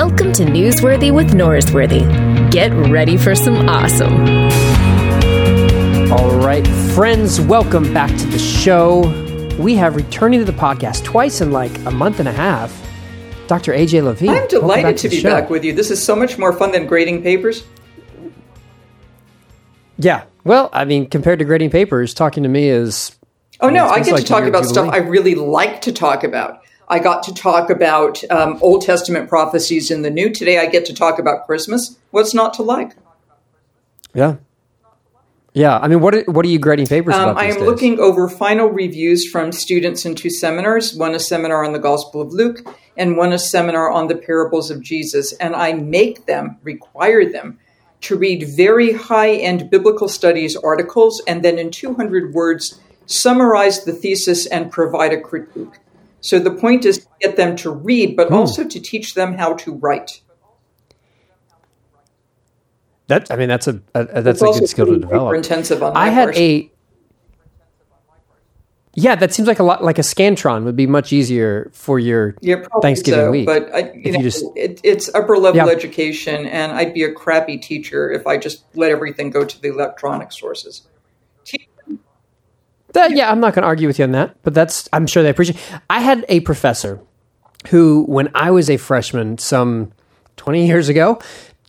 [0.00, 2.52] Welcome to Newsworthy with Norsworthy.
[2.52, 4.14] Get ready for some awesome.
[6.12, 9.00] All right, friends, welcome back to the show.
[9.58, 12.70] We have returning to the podcast twice in like a month and a half.
[13.48, 13.72] Dr.
[13.72, 14.30] AJ Levine.
[14.30, 15.30] I'm delighted to, to be show.
[15.30, 15.72] back with you.
[15.72, 17.64] This is so much more fun than grading papers.
[19.98, 20.26] Yeah.
[20.44, 23.18] Well, I mean, compared to grading papers, talking to me is.
[23.60, 26.62] Oh, no, I get like to talk about stuff I really like to talk about.
[26.90, 30.30] I got to talk about um, Old Testament prophecies in the New.
[30.30, 31.98] Today I get to talk about Christmas.
[32.10, 32.96] What's not to like?
[34.14, 34.36] Yeah.
[35.54, 37.62] Yeah, I mean, what are, what are you grading papers um, I am days?
[37.62, 40.94] looking over final reviews from students in two seminars.
[40.94, 42.60] One a seminar on the Gospel of Luke,
[42.96, 45.32] and one a seminar on the parables of Jesus.
[45.34, 47.58] And I make them, require them,
[48.02, 53.92] to read very high end biblical studies articles, and then in 200 words summarize the
[53.92, 55.80] thesis and provide a critique.
[56.20, 58.34] So the point is to get them to read, but hmm.
[58.34, 60.20] also to teach them how to write.
[63.06, 65.34] That I mean, that's a, a that's a good skill to develop.
[65.34, 66.36] Intensive on I had part.
[66.36, 66.70] a
[68.94, 72.34] yeah, that seems like a lot like a scantron would be much easier for your
[72.40, 73.46] yeah, Thanksgiving so, week.
[73.46, 75.72] But I, you know, just, it, it's upper level yeah.
[75.72, 79.68] education, and I'd be a crappy teacher if I just let everything go to the
[79.68, 80.87] electronic sources.
[82.98, 85.22] That, yeah, I'm not going to argue with you on that, but that's I'm sure
[85.22, 85.56] they appreciate.
[85.88, 87.00] I had a professor
[87.68, 89.92] who, when I was a freshman, some
[90.36, 91.20] 20 years ago,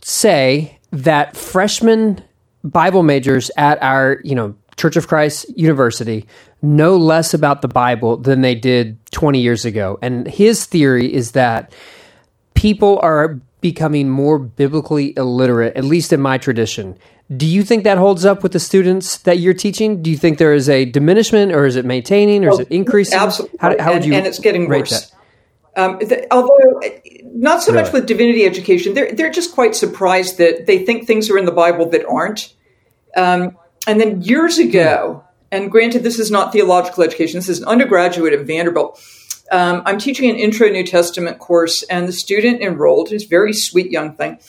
[0.02, 2.20] say that freshman
[2.64, 6.26] Bible majors at our you know Church of Christ University
[6.62, 11.30] know less about the Bible than they did 20 years ago, and his theory is
[11.32, 11.72] that
[12.54, 16.98] people are becoming more biblically illiterate, at least in my tradition.
[17.34, 20.02] Do you think that holds up with the students that you're teaching?
[20.02, 23.18] Do you think there is a diminishment, or is it maintaining, or is it increasing?
[23.18, 25.12] Absolutely, how, how would you and, it's getting worse.
[25.76, 26.80] Um, the, although
[27.24, 27.84] not so really?
[27.84, 31.44] much with divinity education, they're they're just quite surprised that they think things are in
[31.44, 32.52] the Bible that aren't.
[33.16, 37.38] Um, and then years ago, and granted, this is not theological education.
[37.38, 39.00] This is an undergraduate at Vanderbilt.
[39.52, 43.52] Um, I'm teaching an intro New Testament course, and the student enrolled, is a very
[43.52, 44.40] sweet young thing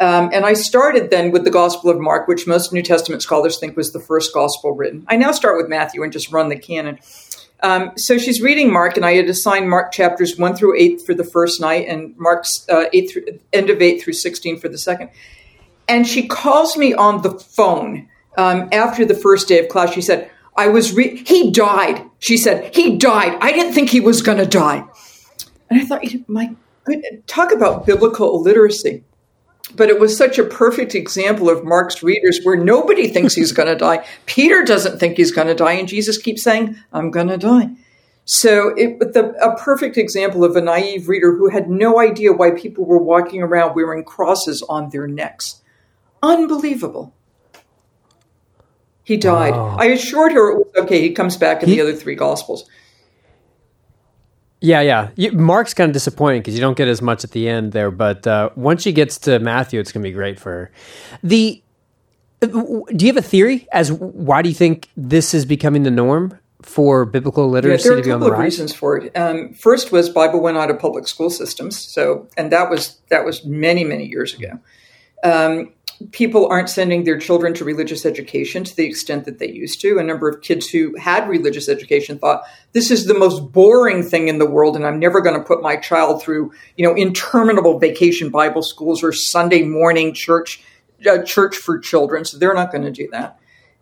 [0.00, 3.58] um, and I started then with the Gospel of Mark, which most New Testament scholars
[3.58, 5.04] think was the first gospel written.
[5.08, 6.98] I now start with Matthew and just run the canon.
[7.60, 11.14] Um, so she's reading Mark, and I had assigned Mark chapters one through eight for
[11.14, 14.78] the first night, and Mark's uh, eight through, end of eight through sixteen for the
[14.78, 15.10] second.
[15.88, 19.92] And she calls me on the phone um, after the first day of class.
[19.92, 23.36] She said, "I was re- he died." She said, "He died.
[23.40, 24.84] I didn't think he was going to die."
[25.68, 26.54] And I thought, my
[26.84, 29.02] good, talk about biblical illiteracy
[29.74, 33.68] but it was such a perfect example of Mark's readers where nobody thinks he's going
[33.68, 34.04] to die.
[34.26, 37.70] Peter doesn't think he's going to die, and Jesus keeps saying, I'm going to die.
[38.30, 42.50] So it the, a perfect example of a naive reader who had no idea why
[42.50, 45.62] people were walking around wearing crosses on their necks.
[46.22, 47.14] Unbelievable.
[49.02, 49.54] He died.
[49.54, 49.76] Wow.
[49.78, 51.00] I assured her it was okay.
[51.00, 52.68] He comes back in he, the other three gospels.
[54.60, 55.30] Yeah, yeah.
[55.30, 58.26] Mark's kind of disappointing because you don't get as much at the end there, but
[58.26, 60.70] uh, once she gets to Matthew, it's going to be great for her.
[61.22, 61.62] The
[62.40, 66.38] do you have a theory as why do you think this is becoming the norm
[66.62, 69.16] for biblical literacy yeah, there are a couple of reasons for it.
[69.16, 73.24] Um, first was Bible went out of public school systems, so and that was that
[73.24, 74.60] was many many years ago.
[75.24, 75.72] Um,
[76.12, 79.98] people aren't sending their children to religious education to the extent that they used to.
[79.98, 82.42] A number of kids who had religious education thought
[82.72, 85.62] this is the most boring thing in the world, and I'm never going to put
[85.62, 90.62] my child through, you know, interminable vacation Bible schools or Sunday morning church
[91.08, 92.24] uh, church for children.
[92.24, 93.38] So they're not going to do that.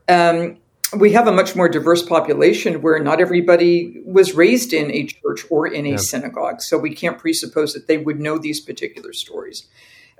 [0.08, 0.58] Um,
[0.96, 5.44] we have a much more diverse population where not everybody was raised in a church
[5.50, 5.96] or in a yeah.
[5.96, 6.62] synagogue.
[6.62, 9.66] So we can't presuppose that they would know these particular stories.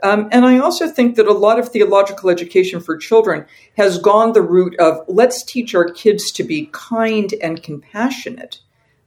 [0.03, 3.47] Um, and I also think that a lot of theological education for children
[3.77, 8.61] has gone the route of let's teach our kids to be kind and compassionate,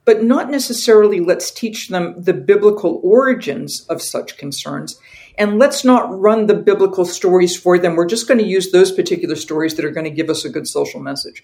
[0.03, 4.99] but not necessarily let's teach them the biblical origins of such concerns.
[5.37, 7.95] And let's not run the biblical stories for them.
[7.95, 10.49] We're just going to use those particular stories that are going to give us a
[10.49, 11.43] good social message.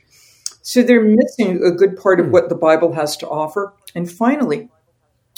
[0.63, 2.31] So they're missing a good part of hmm.
[2.31, 3.73] what the Bible has to offer.
[3.93, 4.69] And finally,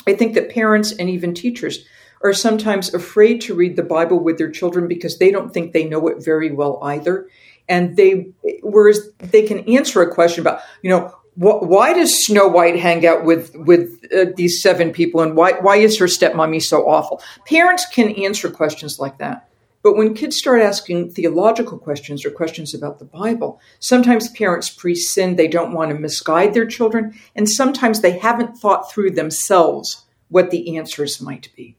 [0.07, 1.85] I think that parents and even teachers
[2.21, 5.85] are sometimes afraid to read the Bible with their children because they don't think they
[5.85, 7.29] know it very well either.
[7.69, 8.31] And they,
[8.61, 13.05] whereas they can answer a question about, you know, wh- why does Snow White hang
[13.05, 17.21] out with with uh, these seven people, and why why is her stepmommy so awful?
[17.45, 19.47] Parents can answer questions like that.
[19.83, 24.95] But when kids start asking theological questions or questions about the Bible, sometimes parents pre
[24.95, 30.05] sin, they don't want to misguide their children, and sometimes they haven't thought through themselves
[30.29, 31.77] what the answers might be.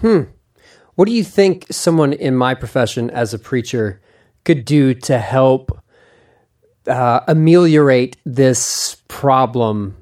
[0.00, 4.00] What do you think someone in my profession as a preacher
[4.44, 5.78] could do to help
[6.86, 9.96] uh, ameliorate this problem?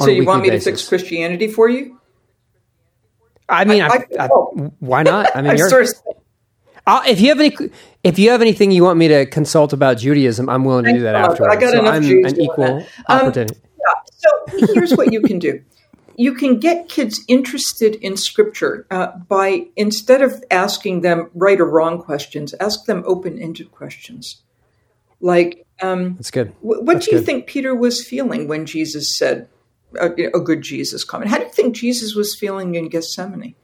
[0.00, 0.86] So you want me weekly to fix?
[0.88, 1.98] Christianity for you?
[3.48, 3.86] I mean, I,
[4.18, 4.28] I- I-
[4.80, 5.34] why not?
[5.34, 5.92] I mean, sort of-
[6.88, 7.56] I'll, if you have any,
[8.04, 11.00] if you have anything you want me to consult about Judaism, I'm willing to do
[11.00, 11.56] that afterwards.
[11.56, 12.76] I got so enough I'm Jews an equal.
[13.08, 13.56] Um, opportunity.
[13.58, 14.02] Yeah.
[14.58, 15.62] So here's what you can do.
[16.18, 21.66] You can get kids interested in scripture uh, by instead of asking them right or
[21.68, 24.42] wrong questions, ask them open-ended questions.
[25.20, 26.48] Like, um, That's good.
[26.60, 27.26] wh- what That's do you good.
[27.26, 29.48] think Peter was feeling when Jesus said,
[30.00, 31.30] uh, you know, "A good Jesus comment"?
[31.30, 33.54] How do you think Jesus was feeling in Gethsemane?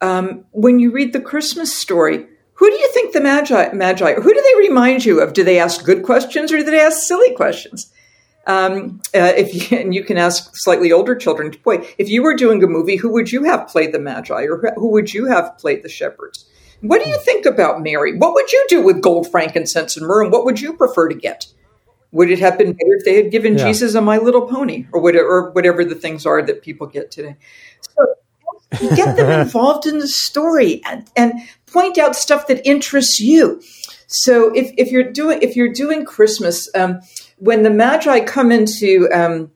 [0.00, 4.14] Um, when you read the Christmas story, who do you think the magi, magi?
[4.14, 5.32] Who do they remind you of?
[5.32, 7.92] Do they ask good questions or do they ask silly questions?
[8.46, 12.34] Um, uh, if you, and you can ask slightly older children, boy, if you were
[12.34, 15.58] doing a movie, who would you have played the Magi, or who- would you have
[15.58, 16.46] played the shepherds?
[16.82, 18.16] What do you think about Mary?
[18.16, 20.22] What would you do with gold, frankincense, and myrrh?
[20.24, 21.46] And what would you prefer to get?
[22.12, 23.64] Would it have been better if they had given Yeah.
[23.64, 27.10] Jesus a My Little Pony, or whatever, or whatever the things are that people get
[27.10, 27.36] today?
[27.80, 31.32] So get them involved in the story and, and
[31.66, 33.60] point out stuff that interests you.
[34.06, 37.00] So if, if you're doing if you're doing Christmas, um,
[37.38, 39.50] when the Magi come into um,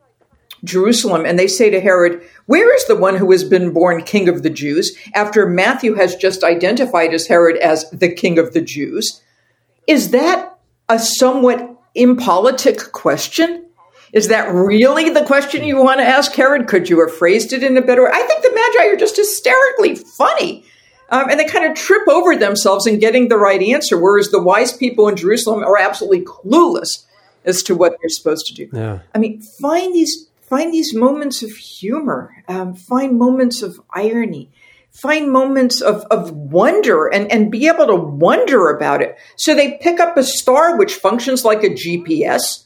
[0.64, 4.28] Jerusalem and they say to Herod, "Where is the one who has been born King
[4.28, 8.60] of the Jews?" After Matthew has just identified as Herod as the King of the
[8.60, 9.22] Jews,
[9.86, 13.66] is that a somewhat impolitic question?
[14.12, 16.66] Is that really the question you want to ask Herod?
[16.66, 18.10] Could you have phrased it in a better way?
[18.12, 20.64] I think the Magi are just hysterically funny.
[21.10, 24.42] Um, and they kind of trip over themselves in getting the right answer, whereas the
[24.42, 27.04] wise people in Jerusalem are absolutely clueless
[27.50, 28.70] as to what they're supposed to do.
[28.72, 29.00] Yeah.
[29.14, 34.50] I mean, find these find these moments of humor, um, find moments of irony,
[34.90, 39.16] find moments of, of wonder, and and be able to wonder about it.
[39.36, 42.64] So they pick up a star which functions like a GPS.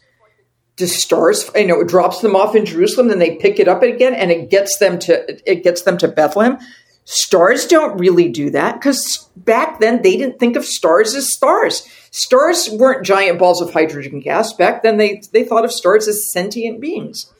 [0.76, 3.84] The stars, you know, it drops them off in Jerusalem, then they pick it up
[3.84, 6.58] again, and it gets them to it gets them to Bethlehem.
[7.06, 11.86] Stars don't really do that because back then they didn't think of stars as stars.
[12.16, 14.52] Stars weren't giant balls of hydrogen gas.
[14.52, 17.32] Back then they, they thought of stars as sentient beings,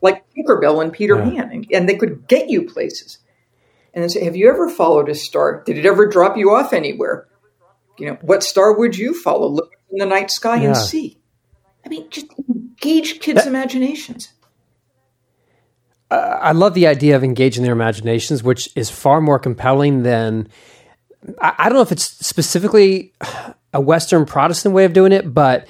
[0.00, 3.18] like Tinkerbell and Peter Pan, and, and they could get you places.
[3.92, 5.62] And then say, have you ever followed a star?
[5.66, 7.28] Did it ever drop you off anywhere?
[7.98, 9.48] You know, what star would you follow?
[9.48, 10.68] Look in the night sky Yeah.
[10.68, 11.18] and see.
[11.84, 14.32] I mean, just engage kids' imaginations.
[16.10, 20.48] I love the idea of engaging their imaginations, which is far more compelling than
[21.38, 23.12] I, I don't know if it's specifically
[23.72, 25.66] a Western Protestant way of doing it, but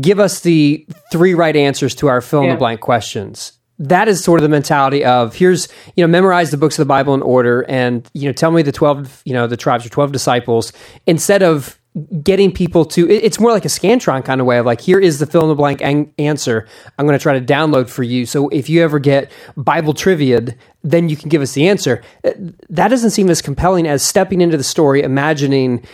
[0.00, 2.52] give us the three right answers to our fill in Yeah.
[2.54, 3.52] the blank questions.
[3.78, 6.88] That is sort of the mentality of here's you know memorize the books of the
[6.88, 9.88] Bible in order and you know tell me the twelve you know the tribes or
[9.88, 10.72] twelve disciples
[11.06, 11.78] instead of
[12.22, 15.18] getting people to it's more like a scantron kind of way of like here is
[15.18, 16.66] the fill in the blank an- answer
[16.98, 20.40] i'm going to try to download for you so if you ever get bible trivia
[20.82, 22.30] then you can give us the answer Uh,
[22.68, 25.84] that doesn't seem as compelling as stepping into the story imagining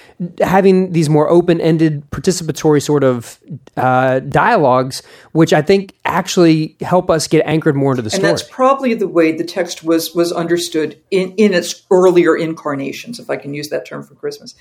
[0.40, 3.38] having these more open-ended participatory sort of
[3.76, 5.02] uh, dialogues
[5.32, 8.48] which i think actually help us get anchored more into the And story And that's
[8.48, 13.36] probably the way the text was was understood in, in its earlier incarnations, if I
[13.36, 14.54] can use that term for Christmas.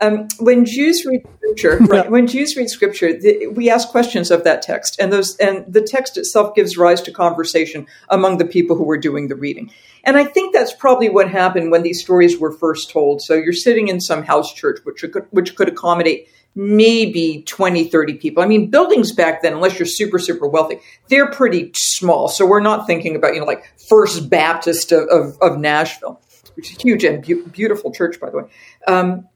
[0.00, 4.44] Um, when Jews read scripture, right, when Jews read scripture, the, we ask questions of
[4.44, 8.76] that text, and those and the text itself gives rise to conversation among the people
[8.76, 9.71] who were doing the reading.
[10.04, 13.22] And I think that's probably what happened when these stories were first told.
[13.22, 18.14] So you're sitting in some house church, which could, which could accommodate maybe 20, 30
[18.14, 18.42] people.
[18.42, 22.28] I mean, buildings back then, unless you're super, super wealthy, they're pretty small.
[22.28, 26.20] So we're not thinking about, you know, like First Baptist of, of, of Nashville,
[26.56, 28.44] which is a huge and beau- beautiful church, by the way.
[28.86, 29.28] Um,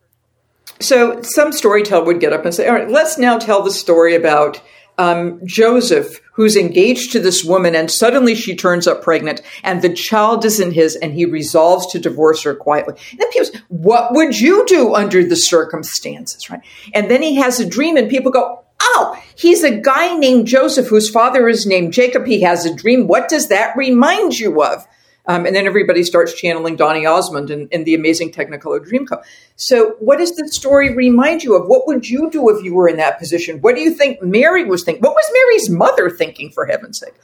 [0.80, 4.14] so some storyteller would get up and say, all right, let's now tell the story
[4.14, 4.60] about
[4.98, 9.92] um, Joseph, who's engaged to this woman, and suddenly she turns up pregnant, and the
[9.92, 12.94] child isn't his, and he resolves to divorce her quietly.
[13.10, 16.60] And then people say, what would you do under the circumstances, right?
[16.94, 20.86] And then he has a dream, and people go, oh, he's a guy named Joseph
[20.86, 22.26] whose father is named Jacob.
[22.26, 23.08] He has a dream.
[23.08, 24.86] What does that remind you of?
[25.28, 29.25] Um, and then everybody starts channeling Donny Osmond in, in the amazing Technicolor Dreamcoat.
[29.56, 31.66] So, what does the story remind you of?
[31.66, 33.61] What would you do if you were in that position?
[33.61, 35.02] What do you think Mary was thinking?
[35.02, 37.14] What was Mary's mother thinking, for heaven's sake?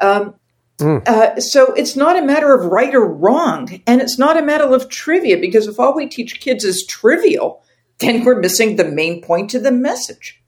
[0.00, 0.34] Um,
[0.80, 4.64] uh, so, it's not a matter of right or wrong, and it's not a matter
[4.64, 7.62] of trivia, because if all we teach kids is trivial,
[7.98, 10.40] then we're missing the main point of the message.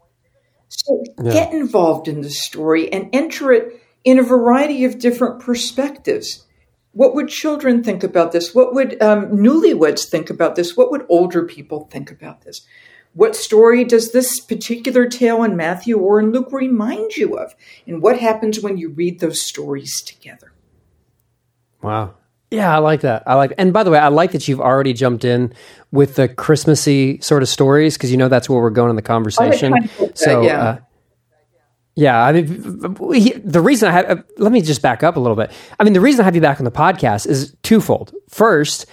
[0.68, 6.45] So, get involved in the story and enter it in a variety of different perspectives
[6.96, 8.54] What would children think about this?
[8.54, 10.78] What would um, newlyweds think about this?
[10.78, 12.62] What would older people think about this?
[13.12, 17.54] What story does this particular tale in Matthew or in Luke remind you of?
[17.86, 20.52] And what happens when you read those stories together?
[21.82, 22.14] Wow.
[22.50, 23.24] Yeah, I like that.
[23.26, 25.52] I like, and by the way, I like that you've already jumped in
[25.92, 29.02] with the Christmassy sort of stories because you know that's where we're going in the
[29.02, 29.74] conversation.
[30.14, 30.62] So, yeah.
[30.62, 30.78] Uh,
[31.96, 35.20] yeah, I mean, he, the reason I have, uh, let me just back up a
[35.20, 35.50] little bit.
[35.80, 38.12] I mean, the reason I have you back on the podcast is twofold.
[38.28, 38.86] First,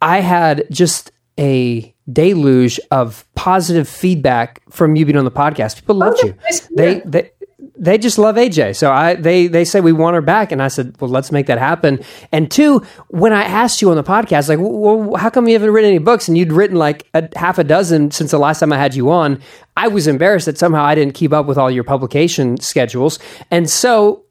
[0.00, 5.76] I had just a deluge of positive feedback from you being on the podcast.
[5.76, 6.34] People loved Oh, you.
[6.44, 7.30] nice They, they,
[7.76, 8.76] they just love AJ.
[8.76, 11.46] So I they they say we want her back, and I said, well, let's make
[11.46, 12.00] that happen.
[12.32, 15.72] And two, when I asked you on the podcast, like, well, how come you haven't
[15.72, 16.28] written any books?
[16.28, 19.10] And you'd written like a half a dozen since the last time I had you
[19.10, 19.40] on.
[19.76, 23.18] I was embarrassed that somehow I didn't keep up with all your publication schedules,
[23.50, 24.24] and so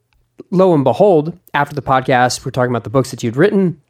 [0.51, 3.81] lo and behold, after the podcast, we're talking about the books that you'd written.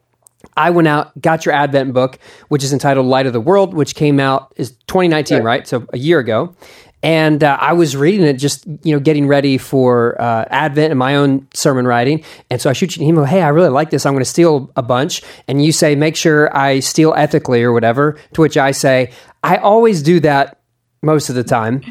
[0.58, 2.20] I went out, got your Advent book,
[2.50, 5.68] which is entitled Light of the World, which came out is 2019, right?
[5.68, 6.56] So a year ago.
[7.04, 10.98] And uh, I was reading it, just you know, getting ready for uh, Advent and
[10.98, 12.24] my own sermon writing.
[12.50, 14.06] And so I shoot you an email, hey, I really like this.
[14.06, 15.22] I'm going to steal a bunch.
[15.50, 18.18] And you say, make sure I steal ethically or whatever.
[18.34, 19.12] To which I say,
[19.44, 20.62] I always do that
[21.02, 21.82] most of the time.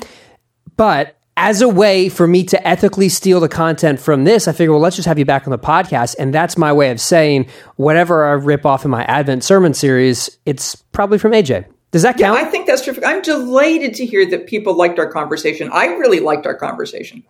[0.79, 4.73] But as a way for me to ethically steal the content from this, I figure,
[4.73, 6.17] well, let's just have you back on the podcast.
[6.19, 10.39] And that's my way of saying whatever I rip off in my Advent sermon series,
[10.47, 11.67] it's probably from AJ.
[11.93, 12.39] Does that count?
[12.39, 13.05] I think that's terrific.
[13.05, 15.71] I'm delighted to hear that people liked our conversation.
[15.73, 17.23] I really liked our conversation.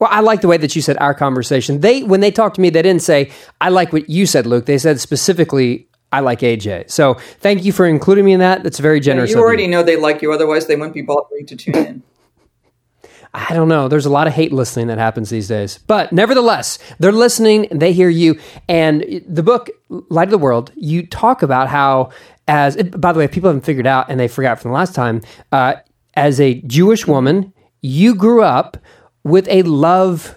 [0.00, 1.80] well, I like the way that you said our conversation.
[1.80, 4.66] They when they talked to me, they didn't say, I like what you said, Luke.
[4.66, 6.90] They said specifically, I like AJ.
[6.90, 8.64] So thank you for including me in that.
[8.64, 9.30] That's very generous.
[9.30, 12.02] You of already know they like you, otherwise they wouldn't be bothering to tune in.
[13.32, 13.86] I don't know.
[13.86, 15.78] There's a lot of hate listening that happens these days.
[15.86, 18.40] But nevertheless, they're listening and they hear you.
[18.68, 22.10] And the book, Light of the World, you talk about how,
[22.50, 24.92] as, by the way, if people haven't figured out and they forgot from the last
[24.92, 25.74] time, uh,
[26.14, 28.76] as a Jewish woman, you grew up
[29.22, 30.36] with a love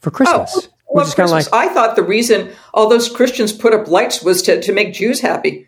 [0.00, 0.52] for Christmas.
[0.54, 1.70] Oh, which well, is kind like, Christmas.
[1.70, 5.20] I thought the reason all those Christians put up lights was to, to make Jews
[5.20, 5.67] happy.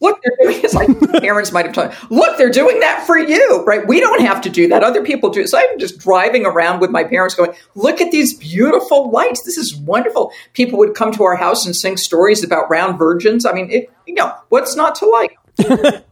[0.00, 0.88] Look, they're doing it's like
[1.20, 1.92] parents might have told.
[2.10, 3.86] Look, they're doing that for you, right?
[3.86, 4.84] We don't have to do that.
[4.84, 5.46] Other people do.
[5.46, 9.42] So I'm just driving around with my parents, going, "Look at these beautiful lights.
[9.42, 13.44] This is wonderful." People would come to our house and sing stories about round virgins.
[13.44, 15.36] I mean, it, you know, what's not to like?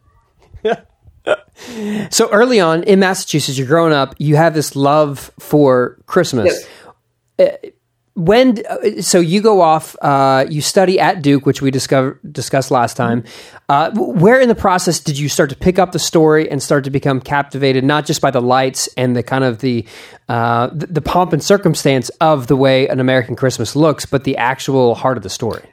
[2.10, 6.66] so early on in Massachusetts, you're growing up, you have this love for Christmas.
[7.38, 7.56] Yes.
[7.64, 7.68] Uh,
[8.16, 12.70] when uh, so you go off uh, you study at duke which we discover, discussed
[12.70, 13.22] last time
[13.68, 16.84] uh, where in the process did you start to pick up the story and start
[16.84, 19.86] to become captivated not just by the lights and the kind of the
[20.28, 24.94] uh, the, pomp and circumstance of the way an american christmas looks but the actual
[24.94, 25.68] heart of the story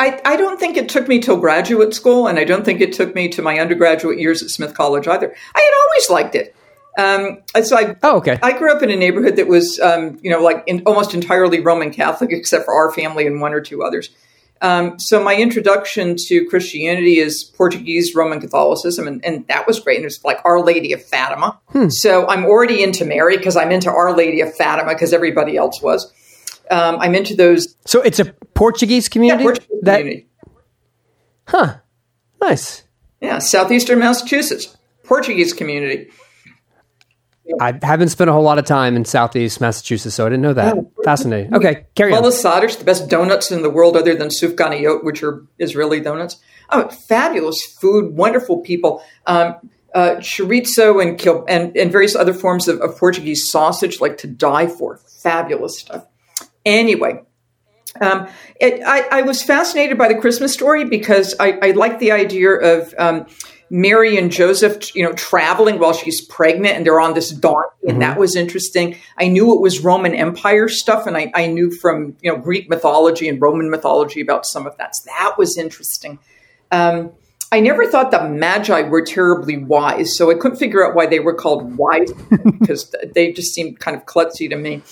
[0.00, 2.92] I, I don't think it took me till graduate school, and I don't think it
[2.92, 5.34] took me to my undergraduate years at Smith College either.
[5.56, 6.54] I had always liked it.
[6.98, 10.30] Um, so I, oh okay I grew up in a neighborhood that was, um, you
[10.30, 13.82] know, like in, almost entirely Roman Catholic, except for our family and one or two
[13.82, 14.10] others.
[14.60, 19.98] Um, so my introduction to Christianity is Portuguese Roman Catholicism, and, and that was great.
[19.98, 21.60] And it was like Our Lady of Fatima.
[21.90, 25.80] So I'm already into Mary because I'm into Our Lady of Fatima because everybody else
[25.80, 26.12] was.
[26.72, 30.28] Um, I'm into those so it's a portuguese community Yeah, Portuguese that community.
[31.46, 31.76] huh
[32.42, 32.82] nice
[33.22, 36.10] Yeah, southeastern Massachusetts, Portuguese community.
[37.60, 40.52] I haven't spent a whole lot of time in southeast massachusetts so i didn't know
[40.54, 40.90] that Oh.
[41.04, 45.22] fascinating okay carry on Malasadas, the best donuts in the world other than sufganiyot, which
[45.22, 46.36] are Israeli donuts.
[46.70, 49.02] Oh, fabulous food, wonderful people.
[49.26, 49.54] Um,
[49.94, 54.26] uh, chorizo and, kil- and and various other forms of, of Portuguese sausage, like to
[54.26, 54.98] die for.
[55.22, 56.04] Fabulous stuff.
[56.66, 57.22] Anyway,
[58.02, 58.28] um,
[58.60, 62.50] it, I, I was fascinated by the Christmas story because I, I like the idea
[62.50, 63.26] of um,
[63.70, 68.00] Mary and Joseph, you know, traveling while she's pregnant and they're on this donkey, and
[68.02, 68.96] that was interesting.
[69.18, 72.68] I knew it was Roman Empire stuff, and I, I knew from you know Greek
[72.68, 74.96] mythology and Roman mythology about some of that.
[74.96, 76.18] So that was interesting.
[76.70, 77.12] Um,
[77.50, 81.20] I never thought the Magi were terribly wise, so I couldn't figure out why they
[81.20, 82.12] were called wise
[82.58, 84.82] because they just seemed kind of klutzy to me.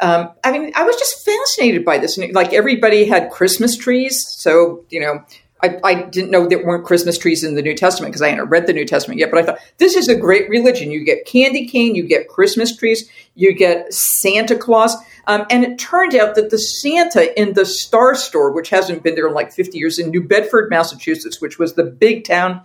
[0.00, 2.18] Um, I mean, I was just fascinated by this.
[2.18, 5.24] And, Like everybody had Christmas trees, so you know,
[5.62, 8.48] I, I didn't know there weren't Christmas trees in the New Testament because I hadn't
[8.48, 9.30] read the New Testament yet.
[9.30, 10.90] But I thought this is a great religion.
[10.90, 15.78] You get candy cane, you get Christmas trees, you get Santa Claus, um, and it
[15.78, 19.52] turned out that the Santa in the Star Store, which hasn't been there in like
[19.52, 22.62] fifty years, in New Bedford, Massachusetts, which was the big town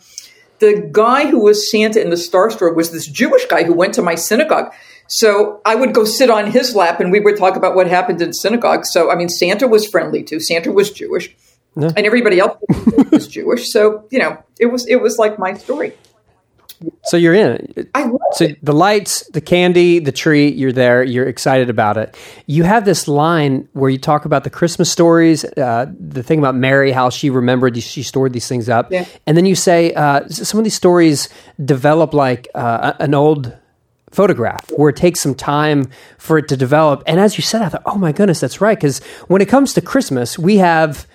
[0.60, 3.94] the guy who was Santa in the Star Store was this Jewish guy who went
[3.94, 4.74] to my synagogue.
[5.08, 8.22] So I would go sit on his lap and we would talk about what happened
[8.22, 8.86] in synagogue.
[8.86, 10.40] So, I mean, Santa was friendly too.
[10.40, 11.34] Santa was Jewish
[11.84, 12.58] and everybody else
[13.12, 13.72] was Jewish.
[13.72, 15.94] So, you know, it was, it was like my story.
[17.06, 17.90] So you're in it.
[17.96, 18.64] I love So it.
[18.64, 22.16] the lights, the candy, the tree, you're there, you're excited about it.
[22.46, 26.54] You have this line where you talk about the Christmas stories, uh, the thing about
[26.54, 28.92] Mary, how she remembered, she stored these things up.
[28.92, 29.06] Yeah.
[29.26, 31.30] And then you say uh, some of these stories
[31.64, 33.58] develop like uh, an old
[34.12, 37.02] photograph where it takes some time for it to develop.
[37.08, 38.78] And as you said, I thought, oh my goodness, that's right.
[38.78, 41.07] Because when it comes to Christmas, we have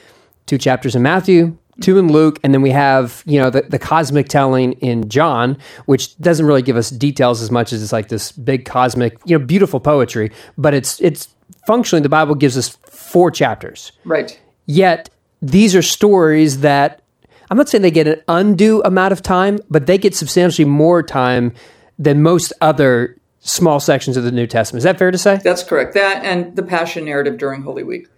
[0.46, 3.78] two chapters in Matthew, two in Luke, and then we have, you know, the, the
[3.78, 5.56] cosmic telling in John,
[5.86, 9.38] which doesn't really give us details as much as it's like this big cosmic, you
[9.38, 11.28] know, beautiful poetry, but it's it's
[11.66, 13.92] functionally the Bible gives us four chapters.
[14.04, 14.38] Right.
[14.66, 17.02] Yet these are stories that
[17.50, 21.02] I'm not saying they get an undue amount of time, but they get substantially more
[21.02, 21.52] time
[21.98, 24.78] than most other small sections of the New Testament.
[24.78, 25.40] Is that fair to say?
[25.42, 25.94] That's correct.
[25.94, 28.08] That and the passion narrative during Holy Week.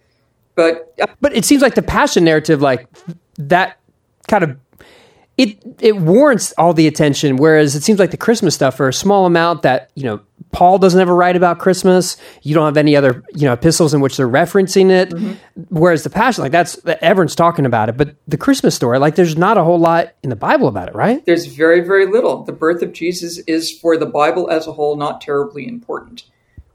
[0.54, 2.88] But uh, But it seems like the passion narrative, like
[3.38, 3.78] that,
[4.28, 4.58] kind of
[5.36, 7.36] it it warrants all the attention.
[7.36, 10.20] Whereas it seems like the Christmas stuff, for a small amount, that you know
[10.52, 12.16] Paul doesn't ever write about Christmas.
[12.42, 15.12] You don't have any other you know epistles in which they're referencing it.
[15.70, 17.96] Whereas the passion, like that's everyone's talking about it.
[17.96, 20.94] But the Christmas story, like there's not a whole lot in the Bible about it,
[20.94, 21.24] right?
[21.26, 22.44] there's very, very little.
[22.44, 26.22] The birth of Jesus is, for the Bible as a whole, not terribly important,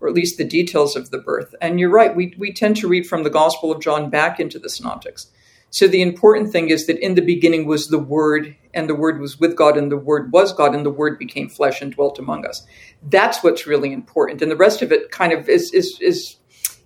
[0.02, 1.54] or at least the details of the birth.
[1.62, 4.60] And you're right, we, we tend to read from the Gospel of John back into
[4.60, 5.28] the Synoptics.
[5.72, 9.20] So the important thing is that in the beginning was the Word, and the Word
[9.20, 12.18] was with God, and the Word was God, and the Word became flesh and dwelt
[12.18, 12.66] among us.
[13.04, 14.42] That's what's really important.
[14.42, 16.38] And the rest of it kind of is, is, is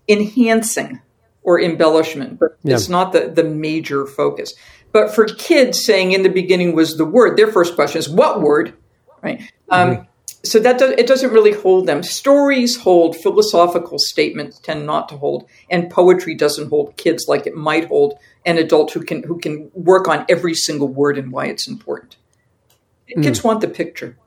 [0.10, 1.02] enhancing
[1.44, 4.54] or embellishment, but it's not the, the major focus.
[4.92, 8.42] But for kids saying in the beginning was the word, their first question is what
[8.42, 8.74] word?
[9.22, 9.52] Right.
[9.70, 10.08] Um,
[10.46, 12.04] so that does, it doesn't really hold them.
[12.04, 17.56] Stories hold, philosophical statements tend not to hold, and poetry doesn't hold kids like it
[17.56, 21.46] might hold an adult who can who can work on every single word and why
[21.46, 22.18] it's important.
[23.14, 23.22] Hmm.
[23.22, 24.18] Kids want the picture.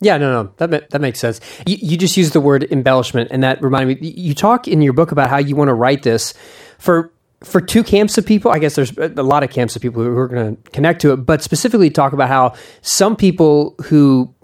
[0.00, 1.40] Yeah, no, no, that that makes sense.
[1.66, 4.08] You, you just used the word embellishment, and that reminded me.
[4.08, 6.34] You talk in your book about how you want to write this
[6.78, 7.12] for
[7.44, 8.50] for two camps of people.
[8.50, 11.12] I guess there's a lot of camps of people who are going to connect to
[11.12, 14.34] it, but specifically talk about how some people who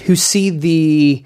[0.00, 1.24] who see the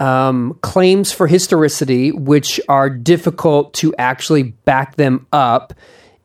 [0.00, 5.74] um, claims for historicity, which are difficult to actually back them up,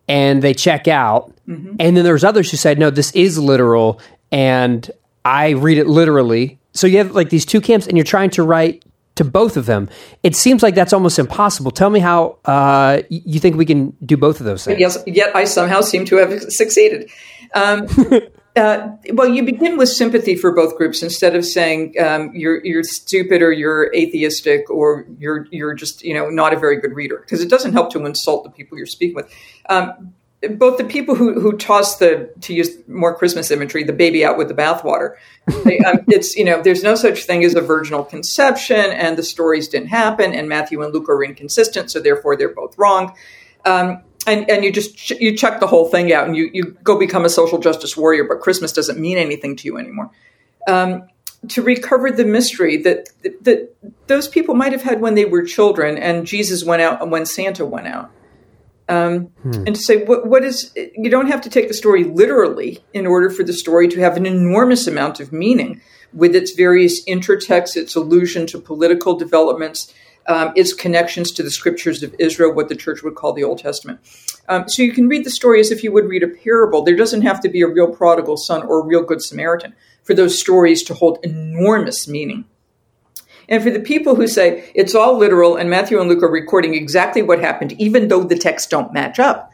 [0.07, 1.33] and they check out.
[1.79, 3.99] And then there's others who said, no, this is literal,
[4.31, 4.89] and
[5.25, 6.59] I read it literally.
[6.73, 8.83] So you have like these two camps, and you're trying to write
[9.15, 9.89] to both of them.
[10.23, 11.71] It seems like that's almost impossible.
[11.71, 14.79] Tell me how uh, you think we can do both of those things.
[14.79, 17.11] Yes, yet I somehow seem to have succeeded.
[17.53, 17.87] Um,
[18.55, 22.83] uh, well, you begin with sympathy for both groups instead of saying um, you're you're
[22.83, 27.17] stupid or you're atheistic or you're you're just you know not a very good reader
[27.17, 29.33] because it doesn't help to insult the people you're speaking with.
[29.69, 30.13] Um,
[30.51, 34.37] both the people who who toss the to use more Christmas imagery, the baby out
[34.37, 35.15] with the bathwater.
[35.47, 39.67] um, it's you know there's no such thing as a virginal conception, and the stories
[39.67, 43.15] didn't happen, and Matthew and Luke are inconsistent, so therefore they're both wrong.
[43.65, 46.77] Um, and and you just ch- you check the whole thing out, and you you
[46.83, 48.23] go become a social justice warrior.
[48.23, 50.11] But Christmas doesn't mean anything to you anymore.
[50.67, 51.07] Um,
[51.49, 53.75] to recover the mystery that, that that
[54.07, 57.25] those people might have had when they were children, and Jesus went out and when
[57.25, 58.11] Santa went out
[58.89, 62.83] um, and to say what, what is you don't have to take the story literally
[62.93, 65.81] in order for the story to have an enormous amount of meaning
[66.11, 69.93] with its various intertexts its allusion to political developments
[70.27, 73.59] um, its connections to the scriptures of israel what the church would call the old
[73.59, 73.99] testament
[74.49, 76.95] um, so you can read the story as if you would read a parable there
[76.95, 80.39] doesn't have to be a real prodigal son or a real good samaritan for those
[80.39, 82.45] stories to hold enormous meaning
[83.49, 86.75] and for the people who say it's all literal and Matthew and Luke are recording
[86.75, 89.51] exactly what happened, even though the texts don't match up,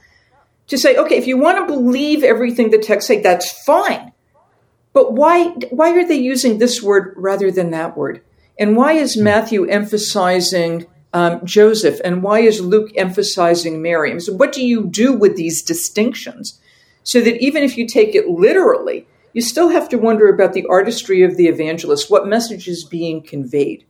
[0.67, 4.11] to say, okay, if you want to believe everything the texts say, that's fine.
[4.93, 8.21] But why why are they using this word rather than that word?
[8.59, 11.99] And why is Matthew emphasizing um, Joseph?
[12.03, 14.11] And why is Luke emphasizing Mary?
[14.11, 16.59] And so what do you do with these distinctions?
[17.03, 20.65] So that even if you take it literally, you still have to wonder about the
[20.69, 23.85] artistry of the evangelist, what message is being conveyed.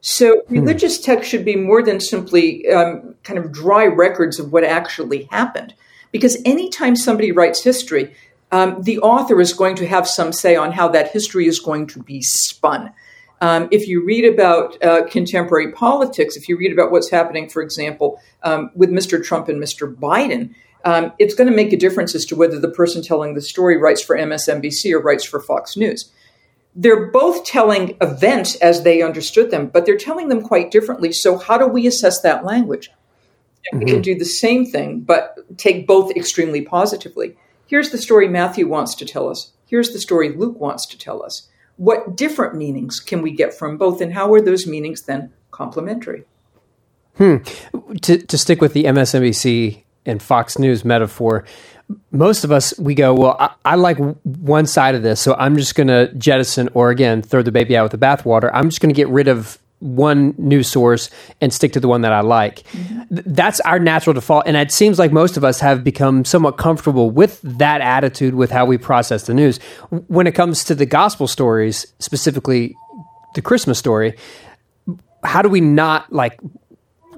[0.00, 4.64] So religious text should be more than simply um, kind of dry records of what
[4.64, 5.72] actually happened.
[6.12, 8.14] Because anytime somebody writes history,
[8.52, 11.86] um, the author is going to have some say on how that history is going
[11.88, 12.92] to be spun.
[13.44, 17.60] Um, if you read about uh, contemporary politics, if you read about what's happening, for
[17.60, 19.22] example, um, with Mr.
[19.22, 19.94] Trump and Mr.
[19.94, 20.54] Biden,
[20.86, 23.76] um, it's going to make a difference as to whether the person telling the story
[23.76, 26.10] writes for MSNBC or writes for Fox News.
[26.74, 31.12] they're both telling events as they understood them, but they're telling them quite differently.
[31.12, 32.88] So, how do we assess that language?
[32.90, 33.78] Mm-hmm.
[33.78, 37.36] We can do the same thing, but take both extremely positively.
[37.66, 39.52] Here's the story Matthew wants to tell us.
[39.66, 41.50] Here's the story Luke wants to tell us.
[41.76, 46.24] What different meanings can we get from both, and how are those meanings then complementary?
[47.16, 47.38] Hmm.
[48.02, 51.44] To, to stick with the MSNBC and Fox News metaphor,
[52.10, 55.56] most of us we go well I, I, like one side of this so i'm
[55.56, 58.80] just going to jettison or again throw the baby out with the bathwater i'm just
[58.80, 62.20] going to get rid of one news source and stick to the one that i
[62.20, 63.02] like mm-hmm.
[63.26, 67.10] that's our natural default and it seems like most of us have become somewhat comfortable
[67.10, 69.58] with that attitude with how we process the news
[70.08, 72.74] when it comes to the gospel stories specifically
[73.34, 74.16] the christmas story
[75.22, 76.40] how do we not like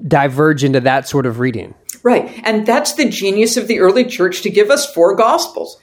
[0.05, 2.41] diverge into that sort of reading Right.
[2.45, 5.77] And that's the genius of the early church to give us four gospels.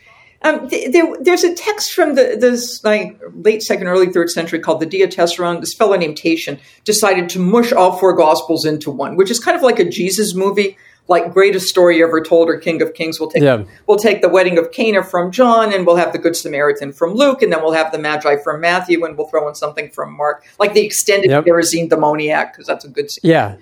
[0.45, 4.81] Um, there, there's a text from the this like late second, early third century called
[4.81, 5.61] the Diatessaron.
[5.61, 9.57] This fellow named Tatian decided to mush all four gospels into one, which is kind
[9.57, 10.77] of like a Jesus movie,
[11.09, 13.19] like greatest story ever told or King of Kings.
[13.19, 13.65] We'll take yeah.
[13.87, 17.15] we'll take the wedding of Cana from John, and we'll have the Good Samaritan from
[17.15, 20.15] Luke, and then we'll have the Magi from Matthew, and we'll throw in something from
[20.15, 21.47] Mark, like the extended yep.
[21.47, 23.11] Gerasene demoniac, because that's a good.
[23.11, 23.31] Scene.
[23.31, 23.57] Yeah,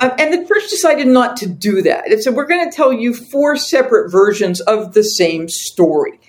[0.00, 2.06] um, and the church decided not to do that.
[2.08, 6.20] It said, we're going to tell you four separate versions of the same story,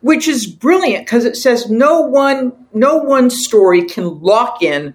[0.00, 4.94] which is brilliant because it says no one, no one story can lock in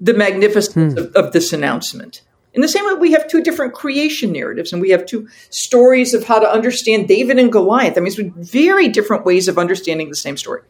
[0.00, 0.98] the magnificence hmm.
[0.98, 2.22] of, of this announcement.
[2.52, 6.14] In the same way, we have two different creation narratives and we have two stories
[6.14, 7.96] of how to understand David and Goliath.
[7.96, 10.62] I mean, it's very different ways of understanding the same story.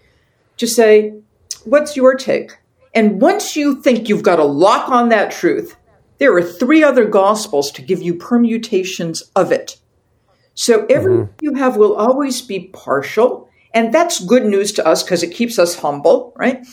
[0.56, 1.14] Just say,
[1.64, 2.56] what's your take?
[2.94, 5.76] And once you think you've got a lock on that truth,
[6.18, 9.78] there are three other gospels to give you permutations of it.
[10.54, 11.44] So everything mm-hmm.
[11.44, 13.48] you have will always be partial.
[13.72, 16.64] And that's good news to us because it keeps us humble, right?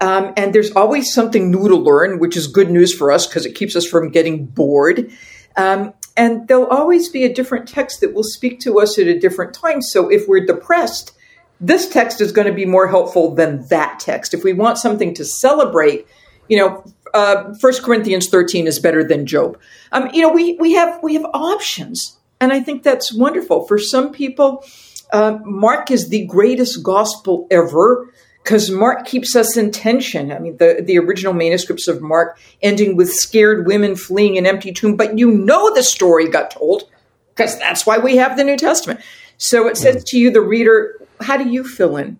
[0.00, 3.46] Um, and there's always something new to learn, which is good news for us because
[3.46, 5.10] it keeps us from getting bored.
[5.56, 9.18] Um, and there'll always be a different text that will speak to us at a
[9.18, 9.80] different time.
[9.80, 11.12] So if we're depressed,
[11.60, 14.34] this text is going to be more helpful than that text.
[14.34, 16.06] If we want something to celebrate,
[16.48, 19.58] you know, uh, First Corinthians 13 is better than Job.
[19.92, 23.66] Um, you know, we, we have we have options, and I think that's wonderful.
[23.66, 24.64] For some people,
[25.12, 28.08] uh, Mark is the greatest gospel ever
[28.42, 30.32] because Mark keeps us in tension.
[30.32, 34.72] I mean, the, the original manuscripts of Mark ending with scared women fleeing an empty
[34.72, 36.88] tomb, but you know the story got told
[37.34, 39.00] because that's why we have the New Testament.
[39.38, 42.18] So it says to you, the reader, how do you fill in?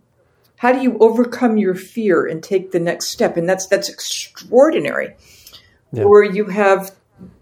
[0.63, 5.17] How do you overcome your fear and take the next step and that's that's extraordinary
[5.93, 6.05] yeah.
[6.05, 6.95] or you have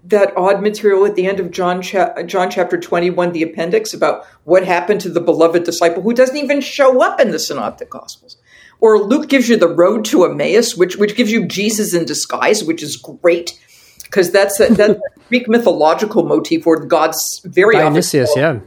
[0.05, 4.25] that odd material at the end of John cha- John chapter 21 the appendix about
[4.45, 8.39] what happened to the beloved disciple who doesn't even show up in the synoptic gospels
[8.81, 12.65] or Luke gives you the road to Emmaus which which gives you Jesus in disguise
[12.65, 13.61] which is great
[14.05, 18.61] because that's a, that's a Greek mythological motif or God's very Dionysus, yeah.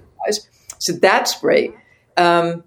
[0.78, 1.74] So that's great.
[2.18, 2.64] Um,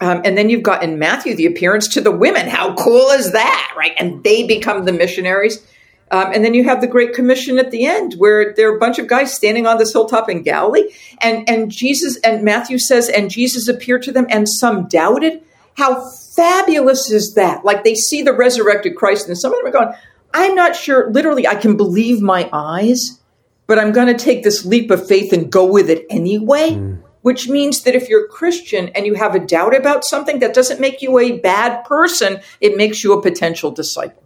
[0.00, 2.48] um, and then you've got in Matthew the appearance to the women.
[2.48, 3.92] How cool is that, right?
[3.98, 5.64] And they become the missionaries.
[6.10, 8.78] Um, and then you have the Great Commission at the end, where there are a
[8.78, 10.88] bunch of guys standing on this hilltop in Galilee,
[11.20, 15.42] and and Jesus and Matthew says, and Jesus appeared to them, and some doubted.
[15.76, 17.64] How fabulous is that?
[17.64, 19.94] Like they see the resurrected Christ, and some of them are going,
[20.32, 21.10] "I'm not sure.
[21.10, 23.20] Literally, I can believe my eyes,
[23.66, 27.02] but I'm going to take this leap of faith and go with it anyway." Mm
[27.26, 30.80] which means that if you're Christian and you have a doubt about something, that doesn't
[30.80, 32.40] make you a bad person.
[32.60, 34.22] It makes you a potential disciple.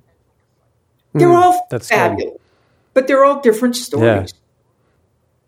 [1.14, 2.40] They're mm, all fabulous, cool.
[2.92, 4.34] but they're all different stories.
[4.34, 4.38] Yeah.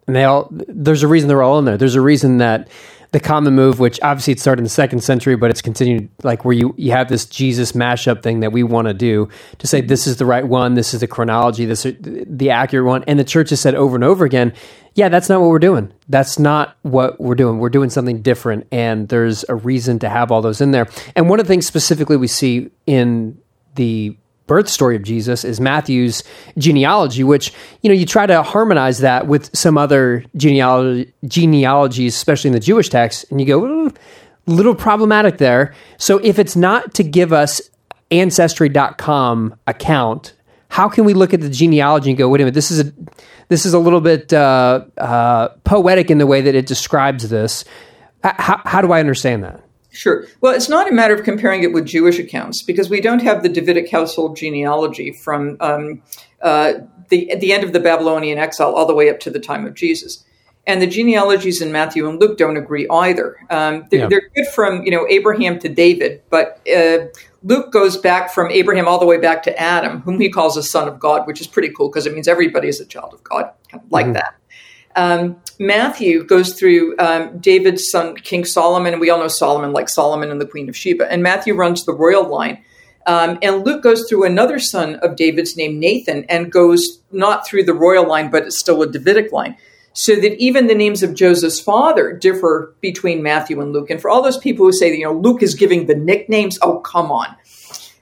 [0.07, 1.77] And they all, there's a reason they're all in there.
[1.77, 2.69] There's a reason that
[3.13, 6.47] the common move, which obviously it started in the second century, but it's continued like
[6.47, 9.83] where you, you have this Jesus mashup thing that we want to do to say
[9.83, 13.05] this is the right one, this is the chronology, this is the accurate one.
[13.07, 14.55] And the church has said over and over again,
[14.95, 15.93] yeah, that's not what we're doing.
[16.09, 17.59] That's not what we're doing.
[17.59, 18.67] We're doing something different.
[18.73, 20.89] And there's a reason to have all those in there.
[21.15, 23.39] And one of the things specifically we see in
[23.75, 26.23] the birth story of Jesus is Matthew's
[26.59, 27.53] genealogy, which
[27.83, 32.89] you know you try to harmonize that with some other genealogies, especially in the Jewish
[32.89, 33.97] text, and you go mm,
[34.47, 35.75] little problematic there.
[35.99, 37.61] So if it's not to give us
[38.11, 40.35] ancestry.com account,
[40.69, 42.93] how can we look at the genealogy and go, wait a minute, this is a
[43.49, 47.65] this is a little bit uh, uh, poetic in the way that it describes this.
[48.25, 49.63] How, how do I understand that?
[49.93, 50.27] Sure.
[50.41, 53.43] Well, it's not a matter of comparing it with Jewish accounts because we don't have
[53.43, 56.03] the Davidic household genealogy from um,
[56.41, 56.73] uh,
[57.11, 59.75] the the end of the Babylonian exile all the way up to the time of
[59.75, 60.25] Jesus.
[60.65, 63.37] and the genealogies in Matthew and Luke don't agree either.
[63.51, 64.07] Um, they're, Yeah.
[64.09, 67.07] they're good from you know Abraham to David, but uh,
[67.43, 70.63] Luke goes back from Abraham all the way back to Adam, whom he calls a
[70.63, 73.23] son of God, which is pretty cool because it means everybody is a child of
[73.25, 74.35] God, kind of like that.
[74.97, 79.89] Um, Matthew goes through um, David's son, King Solomon, and we all know Solomon, like
[79.89, 81.11] Solomon and the Queen of Sheba.
[81.11, 82.63] And Matthew runs the royal line.
[83.07, 87.65] Um, and Luke goes through another son of David's named Nathan and goes not through
[87.65, 89.57] the royal line, but it's still a Davidic line.
[89.95, 93.91] So that even the names of Joseph's father differ between Matthew and Luke.
[93.91, 96.59] And for all those people who say, that, you know, Luke is giving the nicknames,
[96.63, 97.37] oh, come on.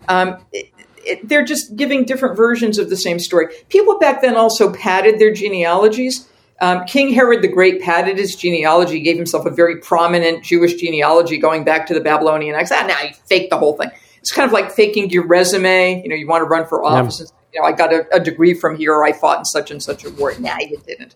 [0.08, 3.46] Um, it, it, they're just giving different versions of the same story.
[3.70, 6.28] People back then also padded their genealogies.
[6.60, 11.38] Um, King Herod the Great padded his genealogy, gave himself a very prominent Jewish genealogy
[11.38, 12.86] going back to the Babylonian exile.
[12.86, 13.90] Now you fake the whole thing.
[14.18, 16.02] It's kind of like faking your resume.
[16.02, 17.20] You know, you want to run for office.
[17.20, 18.92] and, You know, I got a, a degree from here.
[18.92, 20.34] Or I fought in such and such a war.
[20.38, 21.14] Nah, you didn't.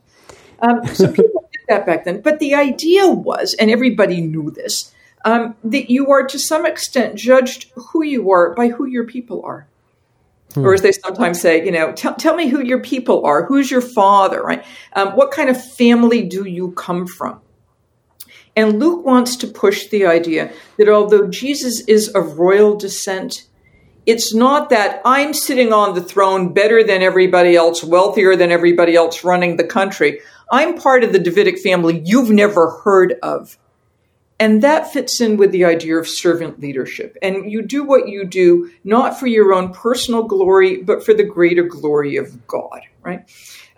[0.61, 2.23] Um, so people did that back then.
[2.23, 4.95] But the idea was, and everybody knew this,
[5.27, 9.43] um, that you are to some extent judged who you are by who your people
[9.45, 9.67] are.
[10.62, 13.45] Or as they sometimes say, you know, tell, tell me who your people are.
[13.47, 14.64] Who's your father, right?
[14.93, 17.40] Um, what kind of family do you come from?
[18.57, 23.49] And Luke wants to push the idea that although Jesus is of royal descent,
[24.07, 28.95] it's not that I'm sitting on the throne better than everybody else, wealthier than everybody
[28.95, 30.21] else running the country.
[30.53, 33.59] I'm part of the Davidic family you've never heard of.
[34.40, 37.16] And that fits in with the idea of servant leadership.
[37.23, 41.23] And you do what you do not for your own personal glory, but for the
[41.23, 43.29] greater glory of God, right?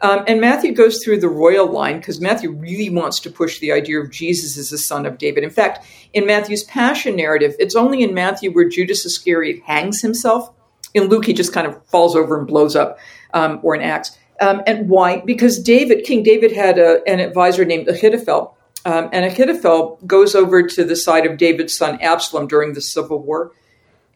[0.02, 3.72] Um, and Matthew goes through the royal line because Matthew really wants to push the
[3.72, 5.42] idea of Jesus as the son of David.
[5.42, 10.52] In fact, in Matthew's passion narrative, it's only in Matthew where Judas Iscariot hangs himself.
[10.94, 12.98] In Luke, he just kind of falls over and blows up,
[13.34, 14.18] um, or in Acts.
[14.40, 15.20] Um, and why?
[15.20, 18.55] Because David, King David, had a, an advisor named Ahithophel.
[18.86, 23.18] Um, and Ahithophel goes over to the side of David's son Absalom during the civil
[23.18, 23.50] war.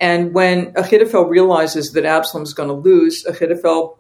[0.01, 3.99] And when Ahithophel realizes that Absalom's going to lose, Ahithophel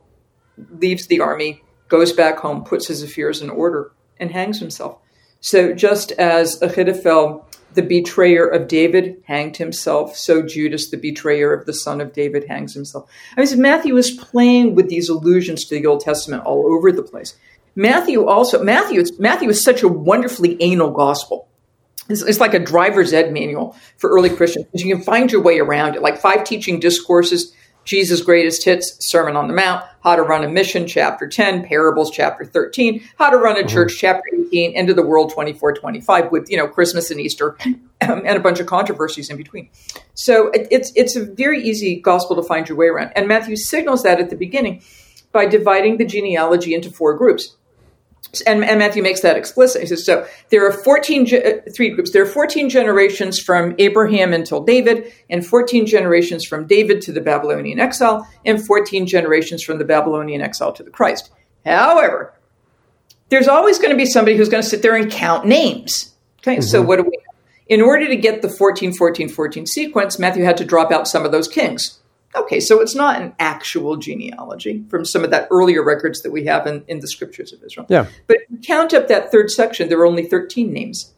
[0.78, 4.98] leaves the army, goes back home, puts his affairs in order, and hangs himself.
[5.40, 11.66] So just as Ahithophel, the betrayer of David, hanged himself, so Judas, the betrayer of
[11.66, 13.10] the son of David, hangs himself.
[13.36, 17.02] I mean, Matthew is playing with these allusions to the Old Testament all over the
[17.02, 17.34] place.
[17.74, 21.48] Matthew also Matthew Matthew is such a wonderfully anal gospel.
[22.08, 24.66] It's, it's like a driver's ed manual for early Christians.
[24.72, 27.54] You can find your way around it, like five teaching discourses,
[27.84, 32.10] Jesus' greatest hits, Sermon on the Mount, How to Run a Mission, chapter 10, Parables,
[32.10, 33.68] chapter 13, How to Run a mm-hmm.
[33.68, 37.56] Church, chapter 18, End of the World, 24, 25, with, you know, Christmas and Easter
[38.00, 39.70] and a bunch of controversies in between.
[40.14, 43.12] So it, it's, it's a very easy gospel to find your way around.
[43.16, 44.82] And Matthew signals that at the beginning
[45.32, 47.56] by dividing the genealogy into four groups.
[48.46, 49.80] And, and, Matthew makes that explicit.
[49.80, 52.12] He says, so there are 14, ge- uh, three groups.
[52.12, 57.20] There are 14 generations from Abraham until David, and 14 generations from David to the
[57.20, 61.30] Babylonian exile, and 14 generations from the Babylonian exile to the Christ.
[61.66, 62.32] However,
[63.30, 66.14] there's always going to be somebody who's going to sit there and count names.
[66.40, 66.62] Okay, mm-hmm.
[66.62, 67.18] so what do we
[67.68, 71.24] In order to get the 14, 14, 14 sequence, Matthew had to drop out some
[71.24, 71.99] of those kings.
[72.34, 76.44] Okay, so it's not an actual genealogy from some of that earlier records that we
[76.44, 77.86] have in, in the scriptures of Israel.
[77.88, 78.06] Yeah.
[78.28, 81.12] But if you count up that third section, there are only 13 names.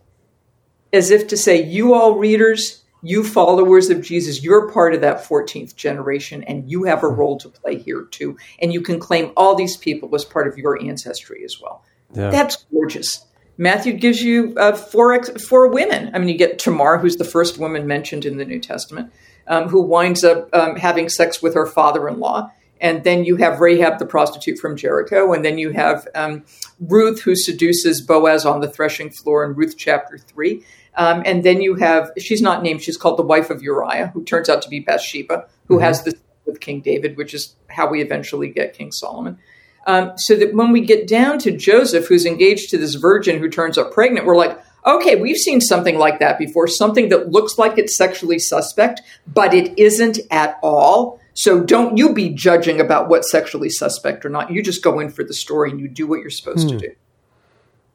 [0.90, 5.18] As if to say, you all readers, you followers of Jesus, you're part of that
[5.18, 8.38] 14th generation and you have a role to play here too.
[8.60, 11.84] And you can claim all these people as part of your ancestry as well.
[12.14, 12.30] Yeah.
[12.30, 13.26] That's gorgeous.
[13.58, 16.10] Matthew gives you uh, four, four women.
[16.14, 19.12] I mean, you get Tamar, who's the first woman mentioned in the New Testament
[19.46, 22.50] um, who winds up um, having sex with her father in law.
[22.80, 25.32] And then you have Rahab, the prostitute from Jericho.
[25.32, 26.44] And then you have um,
[26.80, 30.64] Ruth, who seduces Boaz on the threshing floor in Ruth chapter 3.
[30.96, 34.24] Um, and then you have, she's not named, she's called the wife of Uriah, who
[34.24, 35.84] turns out to be Bathsheba, who mm-hmm.
[35.84, 39.38] has this with King David, which is how we eventually get King Solomon.
[39.86, 43.48] Um, so that when we get down to Joseph, who's engaged to this virgin who
[43.48, 47.58] turns up pregnant, we're like, okay, we've seen something like that before, something that looks
[47.58, 51.20] like it's sexually suspect, but it isn't at all.
[51.34, 54.50] So don't you be judging about what's sexually suspect or not.
[54.50, 56.78] You just go in for the story and you do what you're supposed hmm.
[56.78, 56.94] to do.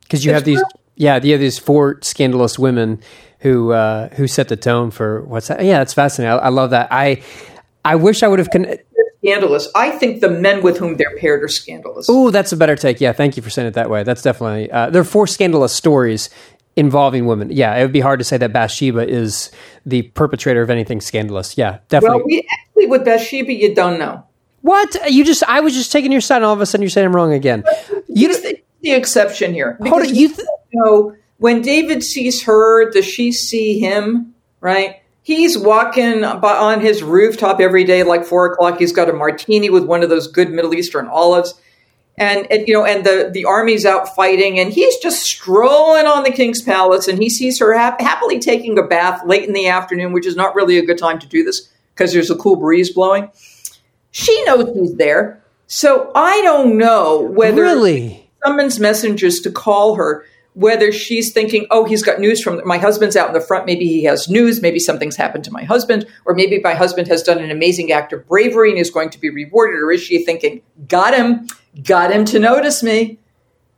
[0.02, 0.64] Because you it's have these,
[0.96, 3.02] yeah, you have these four scandalous women
[3.40, 5.64] who uh, who set the tone for what's that?
[5.64, 6.40] Yeah, that's fascinating.
[6.40, 6.88] I, I love that.
[6.92, 7.22] I
[7.86, 8.50] I wish I would have.
[8.50, 8.78] Con-
[9.24, 9.68] scandalous.
[9.76, 12.08] I think the men with whom they're paired are scandalous.
[12.10, 13.02] Oh, that's a better take.
[13.02, 14.04] Yeah, thank you for saying it that way.
[14.04, 16.30] That's definitely uh, there are four scandalous stories
[16.78, 17.52] involving women.
[17.52, 19.52] Yeah, it would be hard to say that Bathsheba is
[19.86, 21.58] the perpetrator of anything scandalous.
[21.58, 22.18] Yeah, definitely.
[22.20, 24.24] Well, we actually with Bathsheba, you don't know.
[24.62, 25.44] What you just?
[25.44, 27.34] I was just taking your side, and all of a sudden you're saying I'm wrong
[27.34, 27.64] again.
[28.08, 29.78] You just, the exception here.
[29.82, 30.30] Hold on, you.
[30.30, 34.34] Th- know, when David sees her, does she see him?
[34.62, 35.02] Right?
[35.22, 38.80] He's walking on his rooftop every day, like four o'clock.
[38.80, 41.54] He's got a martini with one of those good Middle Eastern olives,
[42.18, 46.24] and, and you know, and the the army's out fighting, and he's just strolling on
[46.24, 49.68] the king's palace, and he sees her hap- happily taking a bath late in the
[49.68, 52.56] afternoon, which is not really a good time to do this because there's a cool
[52.56, 53.30] breeze blowing.
[54.12, 60.26] She knows he's there, so I don't know whether really summons messengers to call her
[60.58, 63.68] whether she's thinking, oh, he's got news from my husband's out in the front.
[63.68, 64.60] Maybe he has news.
[64.60, 68.12] Maybe something's happened to my husband, or maybe my husband has done an amazing act
[68.12, 69.80] of bravery and is going to be rewarded.
[69.80, 71.46] Or is she thinking, got him,
[71.84, 73.20] got him to notice me?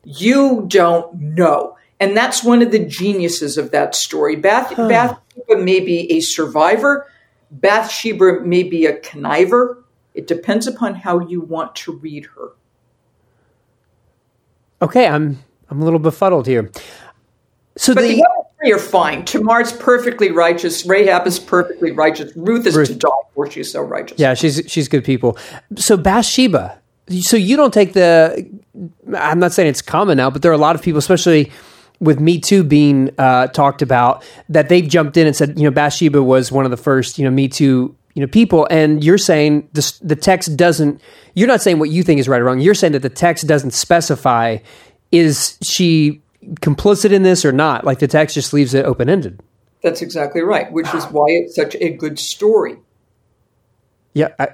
[0.05, 1.75] You don't know.
[1.99, 4.37] And that's one of the geniuses of that story.
[4.37, 4.87] Bath, huh.
[4.87, 7.11] Bathsheba may be a survivor.
[7.51, 9.83] Bathsheba may be a conniver.
[10.13, 12.53] It depends upon how you want to read her.
[14.81, 15.39] Okay, I'm
[15.69, 16.71] I'm a little befuddled here.
[17.77, 19.25] So but the, the other three are fine.
[19.25, 20.85] Tamar's perfectly righteous.
[20.85, 22.31] Rahab is perfectly righteous.
[22.35, 22.89] Ruth is Ruth.
[22.89, 23.49] to die for.
[23.49, 24.19] She's so righteous.
[24.19, 25.37] Yeah, she's she's good people.
[25.75, 26.79] So Bathsheba.
[27.21, 28.47] So you don't take the.
[29.15, 31.51] I'm not saying it's common now, but there are a lot of people, especially
[31.99, 35.71] with Me Too being uh, talked about, that they've jumped in and said, you know,
[35.71, 39.17] Bathsheba was one of the first, you know, Me Too you know people and you're
[39.17, 40.99] saying this, the text doesn't
[41.35, 43.47] you're not saying what you think is right or wrong you're saying that the text
[43.47, 44.57] doesn't specify
[45.11, 46.21] is she
[46.61, 47.83] complicit in this or not?
[47.85, 49.39] Like the text just leaves it open ended.
[49.81, 52.77] That's exactly right, which is why it's such a good story.
[54.13, 54.49] Yeah, I,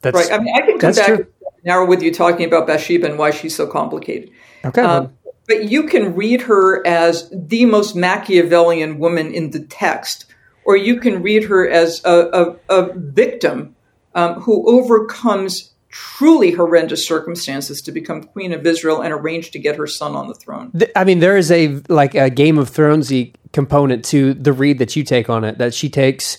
[0.00, 0.32] that's right.
[0.32, 1.26] I mean, I can come back true.
[1.64, 4.30] now with you talking about Bathsheba and why she's so complicated.
[4.64, 4.82] Okay.
[4.82, 5.12] Um,
[5.48, 10.26] but you can read her as the most Machiavellian woman in the text,
[10.64, 13.74] or you can read her as a, a, a victim
[14.14, 19.76] um, who overcomes truly horrendous circumstances to become queen of Israel and arrange to get
[19.76, 20.72] her son on the throne.
[20.96, 24.96] I mean, there is a like a Game of Thronesy component to the read that
[24.96, 25.58] you take on it.
[25.58, 26.36] That she takes,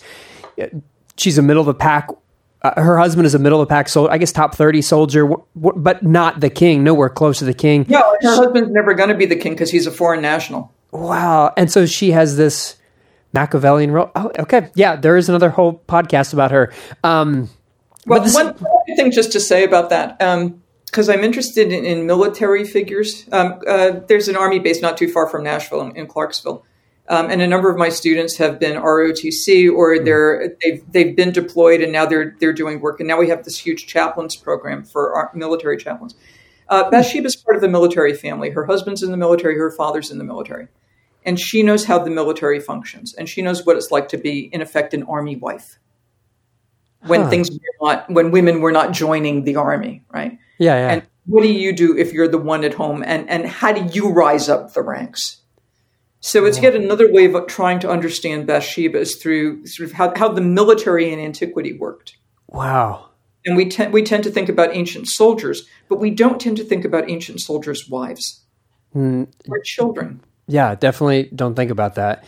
[1.18, 2.10] she's a middle of the pack.
[2.64, 5.22] Uh, her husband is a middle of the pack soldier, I guess top thirty soldier,
[5.22, 6.84] w- w- but not the king.
[6.84, 7.86] Nowhere close to the king.
[7.88, 10.74] No, her she, husband's never going to be the king because he's a foreign national.
[10.92, 12.76] Wow, and so she has this
[13.32, 14.12] Machiavellian role.
[14.16, 16.74] Oh, okay, yeah, there is another whole podcast about her.
[17.06, 17.50] Um,
[18.06, 18.56] well, this, one
[18.96, 20.20] thing just to say about that,
[20.86, 23.28] because um, I'm interested in, in military figures.
[23.32, 26.66] Um, uh, there's an army base not too far from Nashville in, in Clarksville.
[27.08, 30.06] Um, and a number of my students have been ROTC or hmm.
[30.06, 33.44] they're they've they've been deployed and now they're they're doing work and now we have
[33.44, 36.16] this huge chaplains program for our military chaplains.
[36.68, 38.50] Uh, Bathsheba is part of the military family.
[38.50, 39.56] Her husband's in the military.
[39.56, 40.68] Her father's in the military,
[41.24, 44.50] and she knows how the military functions and she knows what it's like to be
[44.52, 45.78] in effect an army wife
[47.08, 47.30] when huh.
[47.30, 50.38] things were not when women were not joining the army, right?
[50.58, 50.92] Yeah, yeah.
[50.92, 53.84] And what do you do if you're the one at home, and and how do
[53.94, 55.42] you rise up the ranks?
[56.26, 60.12] So it's yet another way of trying to understand Bathsheba is through sort of how,
[60.16, 62.18] how the military in antiquity worked.
[62.48, 63.10] Wow.
[63.46, 66.64] And we tend we tend to think about ancient soldiers, but we don't tend to
[66.64, 68.44] think about ancient soldiers' wives
[68.96, 69.28] mm.
[69.48, 70.20] or children.
[70.48, 72.24] Yeah, definitely don't think about that.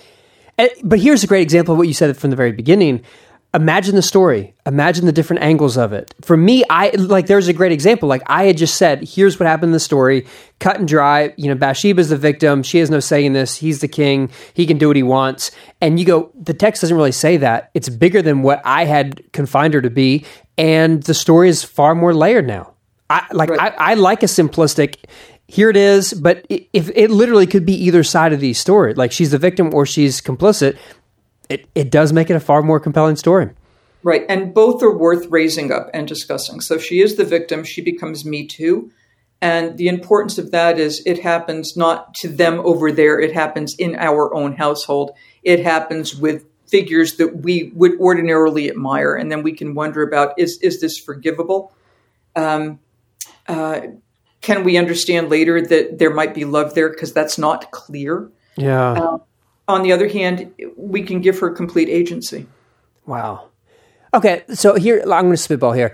[0.60, 3.04] And, but here's a great example of what you said from the very beginning
[3.54, 6.14] imagine the story imagine the different angles of it.
[6.22, 8.10] For me i like there's a great example.
[8.10, 10.28] Like i had just said here's what happened in the story.
[10.60, 11.34] Cut and dry.
[11.38, 12.64] You know bathsheba's the victim.
[12.64, 13.58] She has no say in this.
[13.58, 14.30] He's the king.
[14.54, 15.52] He can do what he wants.
[15.82, 17.72] And you go the text doesn't really say that.
[17.74, 20.26] It's bigger than what i had confined her to be.
[20.58, 22.74] And the story is far more layered now.
[23.10, 23.74] I like right.
[23.78, 24.98] I, I like a simplistic
[25.48, 26.14] here it is.
[26.14, 29.74] But if it literally could be either side of the story like she's the victim
[29.74, 30.78] or she's complicit
[31.50, 33.50] it, it does make it a far more compelling story.
[34.04, 34.26] Right.
[34.30, 36.62] And both are worth raising up and discussing.
[36.62, 38.92] So she is the victim, she becomes Me Too.
[39.42, 43.76] And the importance of that is it happens not to them over there, it happens
[43.76, 45.12] in our own household.
[45.44, 49.16] It happens with figures that we would ordinarily admire.
[49.16, 51.72] And then we can wonder about is, is this forgivable?
[52.36, 52.80] Um,
[53.48, 53.82] uh,
[54.42, 56.90] can we understand later that there might be love there?
[56.90, 58.30] Because that's not clear.
[58.56, 58.92] Yeah.
[58.92, 59.18] Uh,
[59.68, 62.48] on the other hand, we can give her complete agency.
[63.06, 63.50] Wow.
[64.14, 65.94] Okay, so here I'm going to spitball here.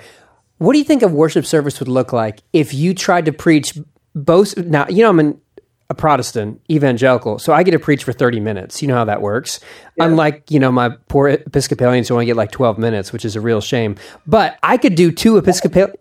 [0.59, 3.77] What do you think a worship service would look like if you tried to preach
[4.13, 4.55] both?
[4.57, 5.41] Now, you know, I'm an,
[5.89, 8.81] a Protestant evangelical, so I get to preach for 30 minutes.
[8.81, 9.59] You know how that works.
[9.97, 10.05] Yeah.
[10.05, 13.41] Unlike, you know, my poor Episcopalians who only get like 12 minutes, which is a
[13.41, 13.95] real shame.
[14.27, 15.91] But I could do two Episcopal.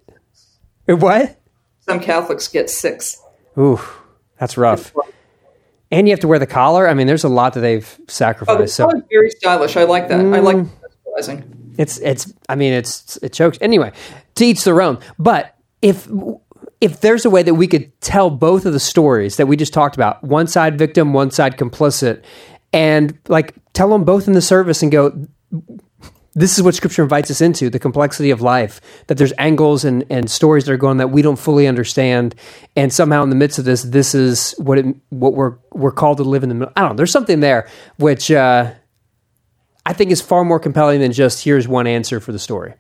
[0.87, 1.41] What?
[1.81, 3.21] Some Catholics get six.
[3.59, 3.81] Ooh,
[4.39, 4.93] that's rough
[5.93, 6.89] and you have to wear the collar.
[6.89, 8.59] I mean, there's a lot that they've sacrificed.
[8.59, 9.77] Oh, the so very stylish.
[9.77, 10.21] I like that.
[10.21, 11.79] Mm, I like mm.
[11.79, 12.33] It's it's.
[12.49, 13.59] I mean, it's it chokes.
[13.61, 13.93] Anyway,
[14.37, 14.99] to each their own.
[15.19, 16.09] But if
[16.81, 19.73] if there's a way that we could tell both of the stories that we just
[19.73, 22.23] talked about, one side victim, one side complicit,
[22.73, 25.27] and like tell them both in the service and go,
[26.35, 30.05] this is what scripture invites us into the complexity of life that there's angles and,
[30.09, 32.35] and stories that are going that we don't fully understand.
[32.75, 36.19] And somehow in the midst of this this is what it, what we're we're called
[36.19, 36.73] to live in the middle.
[36.77, 38.73] I don't know there's something there which uh,
[39.85, 42.75] i think is far more compelling than just here's one answer for the story.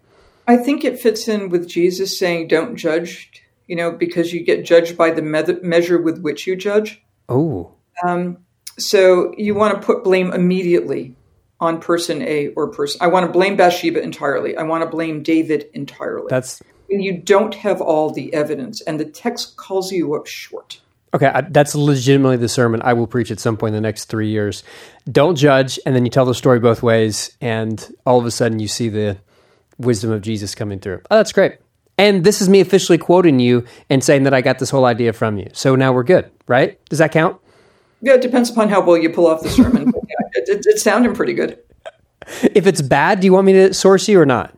[0.49, 3.31] I think it fits in with Jesus saying, "Don't judge,"
[3.69, 7.03] you know, because you get judged by the me- measure with which you judge.
[7.29, 7.73] oh.
[8.05, 8.39] Um,
[8.79, 11.15] So you want to put blame immediately
[11.63, 12.99] on person A or person.
[13.01, 14.57] I want to blame Bathsheba entirely.
[14.57, 16.27] I want to blame David entirely.
[16.29, 20.81] that's when you don't have all the evidence, and the text calls you up short.
[21.15, 24.07] Okay, I, that's legitimately the sermon I will preach at some point in the next
[24.07, 24.65] three years.
[25.11, 28.59] Don't judge, and then you tell the story both ways, and all of a sudden
[28.59, 29.19] you see the
[29.79, 31.01] wisdom of Jesus coming through.
[31.11, 31.59] Oh, that's great.
[31.97, 35.13] And this is me officially quoting you and saying that I got this whole idea
[35.13, 35.49] from you.
[35.53, 36.85] So now we're good, right?
[36.87, 37.39] Does that count?
[38.01, 39.93] Yeah, it depends upon how well you pull off the sermon.
[40.43, 41.59] it, it, it sounded pretty good.
[42.43, 44.55] If it's bad, do you want me to source you or not?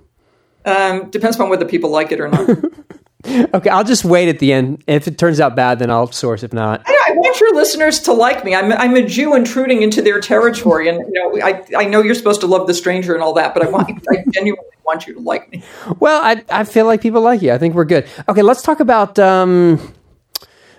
[0.65, 2.49] Um, depends upon whether people like it or not.
[3.27, 4.85] Okay, I'll just wait at the end.
[4.87, 6.43] If it turns out bad, then I'll source.
[6.43, 8.55] If not, I, I want your listeners to like me.
[8.55, 12.15] I'm, I'm a Jew intruding into their territory, and you know, I, I know you're
[12.15, 15.15] supposed to love the stranger and all that, but I want I genuinely want you
[15.15, 15.63] to like me.
[16.01, 17.51] well, I, I feel like people like you.
[17.53, 18.07] I think we're good.
[18.29, 19.19] Okay, let's talk about.
[19.19, 19.95] Um,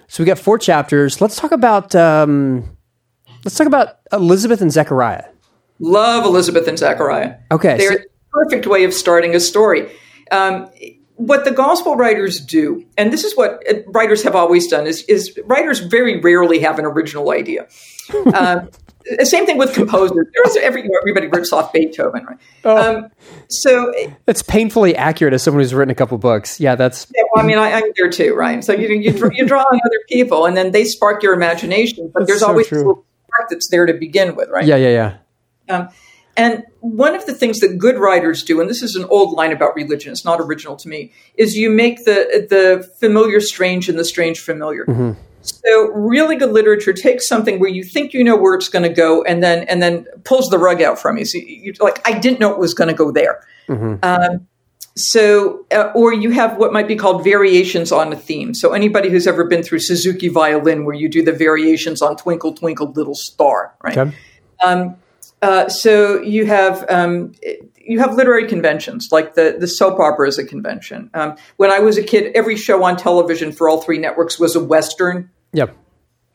[0.07, 1.21] so we got four chapters.
[1.21, 1.95] Let's talk about.
[1.95, 2.74] Um,
[3.45, 5.23] let's talk about Elizabeth and Zechariah.
[5.79, 7.37] Love Elizabeth and Zechariah.
[7.51, 9.89] Okay, They're so- the perfect way of starting a story.
[10.31, 10.69] Um,
[11.15, 15.03] what the gospel writers do, and this is what uh, writers have always done, is,
[15.03, 17.67] is writers very rarely have an original idea.
[18.35, 18.69] Um,
[19.17, 20.27] the same thing with composers.
[20.33, 22.65] There's every, everybody rips off Beethoven, right?
[22.65, 23.07] Um,
[23.49, 23.93] so,
[24.25, 26.59] That's painfully accurate as someone who's written a couple books.
[26.59, 28.63] Yeah, that's yeah, well, I mean, I, I'm there too, right?
[28.63, 32.21] So you, you, you draw on other people, and then they spark your imagination, but
[32.21, 33.03] That's there's so always true.
[33.49, 34.65] That's there to begin with, right?
[34.65, 35.17] yeah, yeah,
[35.69, 35.75] yeah.
[35.75, 35.89] Um,
[36.38, 39.53] and one of the things that good writers do, and this is an old line
[39.53, 43.97] about religion, it's not original to me, is you make the the familiar strange and
[43.97, 44.86] the strange familiar.
[45.41, 48.93] So really good literature takes something where you think you know where it's going to
[48.93, 51.25] go, and then and then pulls the rug out from you.
[51.25, 53.41] So you, you're like, I didn't know it was going to go there.
[54.03, 54.47] Um,
[54.97, 58.53] so, uh, or you have what might be called variations on a theme.
[58.53, 62.53] So, anybody who's ever been through Suzuki violin, where you do the variations on "Twinkle
[62.53, 63.97] Twinkle Little Star," right?
[63.97, 64.15] Okay.
[65.41, 67.33] Uh, so you have um,
[67.77, 71.09] you have literary conventions like the the soap opera is a convention.
[71.13, 74.55] Um, when I was a kid, every show on television for all three networks was
[74.55, 75.75] a western, Yep.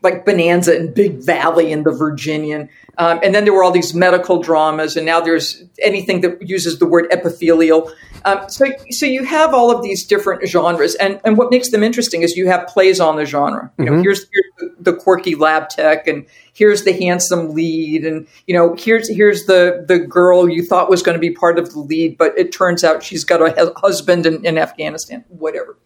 [0.03, 2.68] Like Bonanza and Big Valley and The Virginian.
[2.98, 6.78] Um, and then there were all these medical dramas, and now there's anything that uses
[6.78, 7.90] the word epithelial.
[8.26, 11.82] Um, so, so you have all of these different genres, and, and what makes them
[11.82, 13.72] interesting is you have plays on the genre.
[13.78, 18.26] You know, here's, here's the, the quirky lab tech, and here's the handsome lead, and
[18.46, 21.72] you know, here's here's the the girl you thought was going to be part of
[21.72, 25.24] the lead, but it turns out she's got a husband in, in Afghanistan.
[25.28, 25.78] Whatever.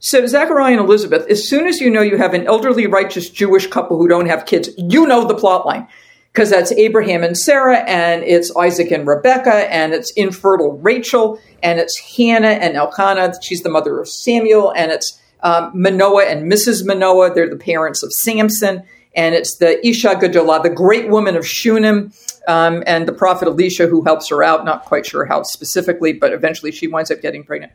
[0.00, 3.66] So, Zachariah and Elizabeth, as soon as you know you have an elderly righteous Jewish
[3.66, 5.88] couple who don't have kids, you know the plot line.
[6.32, 11.80] Because that's Abraham and Sarah, and it's Isaac and Rebecca, and it's infertile Rachel, and
[11.80, 13.32] it's Hannah and Elkanah.
[13.42, 16.86] She's the mother of Samuel, and it's um, Manoah and Mrs.
[16.86, 17.34] Manoah.
[17.34, 18.84] They're the parents of Samson,
[19.16, 22.12] and it's the Isha Gadolah, the great woman of Shunem,
[22.46, 24.64] um, and the prophet Elisha who helps her out.
[24.64, 27.72] Not quite sure how specifically, but eventually she winds up getting pregnant.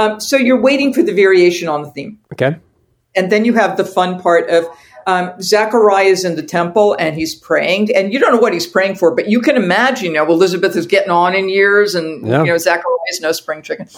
[0.00, 2.18] Um, so you're waiting for the variation on the theme.
[2.32, 2.56] Okay.
[3.14, 4.66] And then you have the fun part of
[5.06, 8.66] um, Zachariah is in the temple and he's praying, and you don't know what he's
[8.66, 12.26] praying for, but you can imagine, you know, Elizabeth is getting on in years, and
[12.26, 12.42] Yeah.
[12.44, 13.88] you know, Zachariah is no spring chicken.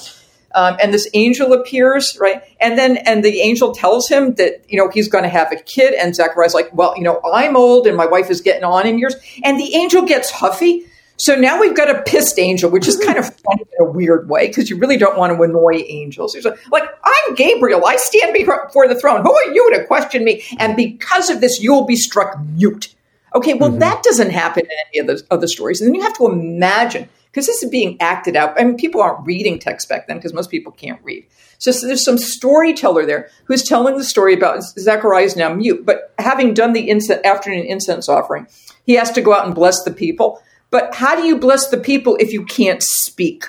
[0.54, 2.42] Um, and this angel appears, right?
[2.60, 5.56] And then, and the angel tells him that, you know, he's going to have a
[5.56, 5.94] kid.
[5.94, 8.98] And Zachariah's like, well, you know, I'm old and my wife is getting on in
[8.98, 9.14] years.
[9.42, 10.84] And the angel gets huffy.
[11.22, 14.28] So now we've got a pissed angel, which is kind of funny in a weird
[14.28, 16.34] way because you really don't want to annoy angels.
[16.34, 17.86] He's like, I'm Gabriel.
[17.86, 19.22] I stand before the throne.
[19.22, 20.42] Who are you to question me?
[20.58, 22.92] And because of this, you'll be struck mute.
[23.36, 23.78] Okay, well, mm-hmm.
[23.78, 25.80] that doesn't happen in any of the other stories.
[25.80, 28.60] And then you have to imagine, because this is being acted out.
[28.60, 31.24] I mean, people aren't reading text back then because most people can't read.
[31.58, 35.86] So, so there's some storyteller there who's telling the story about Zechariah is now mute,
[35.86, 38.48] but having done the incense, afternoon incense offering,
[38.84, 40.42] he has to go out and bless the people.
[40.72, 43.44] But how do you bless the people if you can't speak?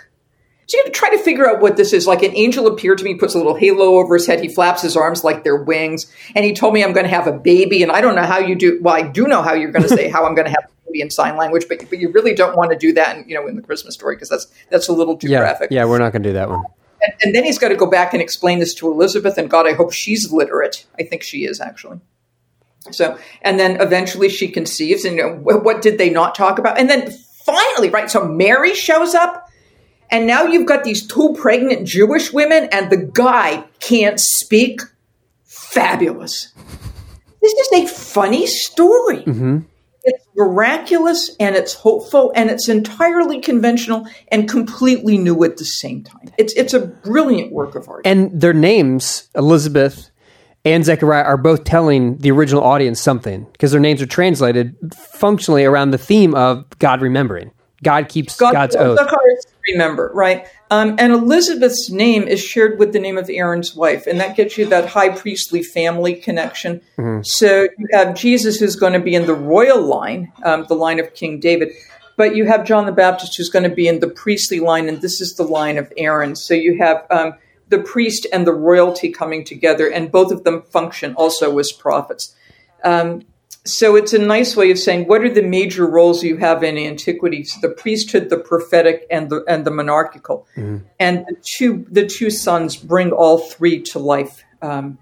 [0.67, 2.05] So you have to try to figure out what this is.
[2.05, 4.41] Like an angel appeared to me, puts a little halo over his head.
[4.41, 6.11] He flaps his arms like they're wings.
[6.35, 7.81] And he told me I'm going to have a baby.
[7.83, 8.79] And I don't know how you do.
[8.81, 10.85] Well, I do know how you're going to say how I'm going to have a
[10.87, 13.35] baby in sign language, but, but you really don't want to do that in, you
[13.35, 15.39] know, in the Christmas story because that's, that's a little too Yeah.
[15.39, 15.69] graphic.
[15.71, 16.63] Yeah, we're not going to do that one.
[17.01, 19.37] and, and then he's got to go back and explain this to Elizabeth.
[19.37, 20.85] And God, I hope she's literate.
[20.99, 21.99] I think she is actually.
[22.91, 26.59] So, and then eventually she conceives, and you know, wh- what did they not talk
[26.59, 26.79] about?
[26.79, 27.11] And then
[27.45, 28.09] finally, right?
[28.09, 29.49] So Mary shows up,
[30.09, 34.81] and now you've got these two pregnant Jewish women, and the guy can't speak.
[35.45, 36.53] Fabulous.
[37.41, 39.23] This is a funny story.
[39.23, 39.59] Mm-hmm.
[40.05, 46.03] It's miraculous and it's hopeful and it's entirely conventional and completely new at the same
[46.03, 46.31] time.
[46.37, 48.05] It's it's a brilliant work of art.
[48.05, 50.09] And their names, Elizabeth
[50.65, 55.65] and Zechariah, are both telling the original audience something because their names are translated functionally
[55.65, 57.51] around the theme of God remembering.
[57.83, 58.97] God keeps God- God's oath.
[58.97, 60.47] Zacharias, remember, right?
[60.71, 64.57] Um, and Elizabeth's name is shared with the name of Aaron's wife, and that gets
[64.57, 66.81] you that high priestly family connection.
[67.23, 70.99] So you have Jesus, who's going to be in the royal line, um, the line
[70.99, 71.69] of King David,
[72.15, 75.01] but you have John the Baptist, who's going to be in the priestly line, and
[75.01, 76.35] this is the line of Aaron.
[76.35, 77.33] So you have um,
[77.75, 82.35] the priest and the royalty coming together, and both of them function also as prophets.
[82.83, 83.07] Um,
[83.65, 86.77] so it's a nice way of saying what are the major roles you have in
[86.77, 87.43] antiquity?
[87.45, 90.37] So the priesthood, the prophetic, and the and the monarchical,
[91.05, 94.97] and the two the two sons bring all three to life um,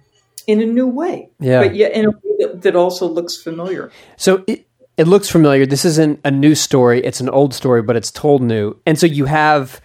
[0.47, 1.61] in a new way, Yeah.
[1.63, 3.91] but yet in a way that, that also looks familiar.
[4.17, 4.67] So it,
[4.97, 5.65] it looks familiar.
[5.65, 7.03] This isn't a new story.
[7.03, 8.75] It's an old story, but it's told new.
[8.85, 9.81] And so you have,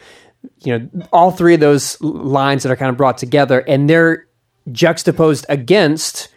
[0.67, 4.27] you know, all three of those lines that are kind of brought together, and they're
[4.73, 6.29] juxtaposed against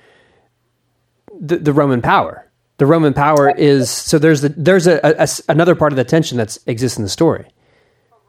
[1.40, 2.46] the, the Roman power.
[2.78, 6.38] The Roman power is so there's the, there's a, a- another part of the tension
[6.38, 7.48] that exists in the story.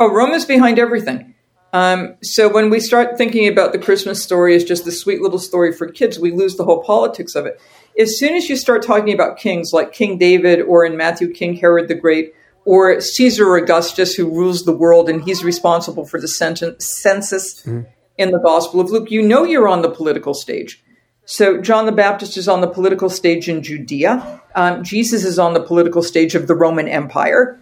[0.00, 1.34] Oh, Rome is behind everything.
[1.72, 5.38] Um, so when we start thinking about the Christmas story as just the sweet little
[5.38, 7.60] story for kids, we lose the whole politics of it.
[7.98, 11.54] As soon as you start talking about kings like King David or in Matthew, King
[11.54, 12.34] Herod the Great,
[12.64, 17.88] or Caesar Augustus, who rules the world and he's responsible for the senten- census mm-hmm.
[18.18, 20.82] in the Gospel of Luke, you know you're on the political stage.
[21.24, 24.42] So John the Baptist is on the political stage in Judea.
[24.54, 27.60] Um, Jesus is on the political stage of the Roman Empire.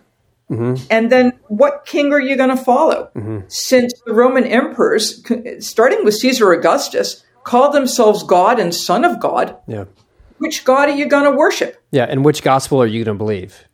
[0.51, 0.87] Mm-hmm.
[0.91, 3.11] And then what king are you going to follow?
[3.15, 3.41] Mm-hmm.
[3.49, 5.23] Since the Roman emperors,
[5.61, 9.85] starting with Caesar Augustus, called themselves God and Son of God, Yeah.
[10.39, 11.83] which God are you going to worship?
[11.91, 12.05] Yeah.
[12.05, 13.68] And which gospel are you going to believe?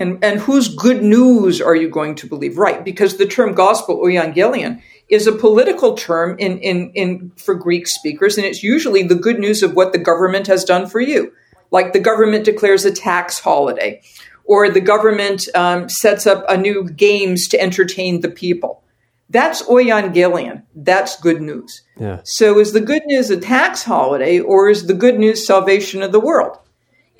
[0.00, 2.56] And, and whose good news are you going to believe?
[2.56, 7.86] Right, because the term gospel, euangelion, is a political term in, in, in for Greek
[7.86, 11.32] speakers, and it's usually the good news of what the government has done for you.
[11.70, 14.00] Like the government declares a tax holiday,
[14.44, 18.82] or the government um, sets up a new games to entertain the people.
[19.28, 20.64] That's euangelion.
[20.74, 21.82] That's good news.
[21.98, 22.20] Yeah.
[22.24, 26.10] So is the good news a tax holiday, or is the good news salvation of
[26.10, 26.58] the world?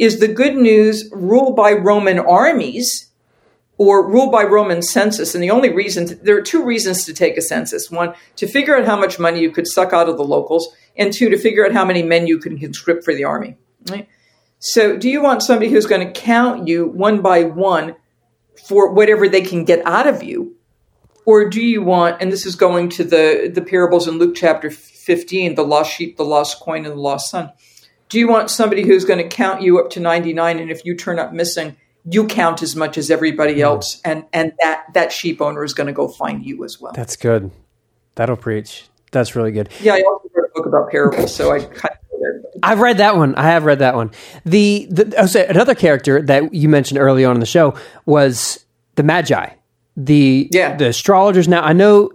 [0.00, 3.10] Is the good news rule by Roman armies
[3.76, 5.34] or rule by Roman census?
[5.34, 7.90] And the only reason, there are two reasons to take a census.
[7.90, 11.12] One, to figure out how much money you could suck out of the locals, and
[11.12, 13.58] two, to figure out how many men you can conscript for the army.
[13.90, 14.08] Right?
[14.58, 17.94] So, do you want somebody who's going to count you one by one
[18.66, 20.56] for whatever they can get out of you?
[21.26, 24.70] Or do you want, and this is going to the, the parables in Luke chapter
[24.70, 27.52] 15, the lost sheep, the lost coin, and the lost son.
[28.10, 30.96] Do you want somebody who's going to count you up to 99, and if you
[30.96, 33.62] turn up missing, you count as much as everybody hmm.
[33.62, 36.92] else, and, and that, that sheep owner is going to go find you as well?
[36.92, 37.50] That's good.
[38.16, 38.84] That'll preach.
[39.12, 39.70] That's really good.
[39.80, 42.00] Yeah, I also wrote a book about parables, so I kind of
[42.62, 43.34] I've read that one.
[43.34, 44.10] I have read that one.
[44.44, 48.64] The, the oh, so another character that you mentioned early on in the show was
[48.96, 49.50] the Magi,
[49.96, 50.76] the Yeah.
[50.76, 51.48] the astrologers.
[51.48, 52.10] Now I know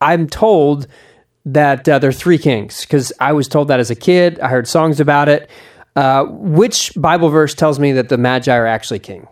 [0.00, 0.86] I'm told
[1.46, 4.40] that uh, there are three kings because I was told that as a kid.
[4.40, 5.50] I heard songs about it.
[5.96, 9.26] Uh, which Bible verse tells me that the Magi are actually king?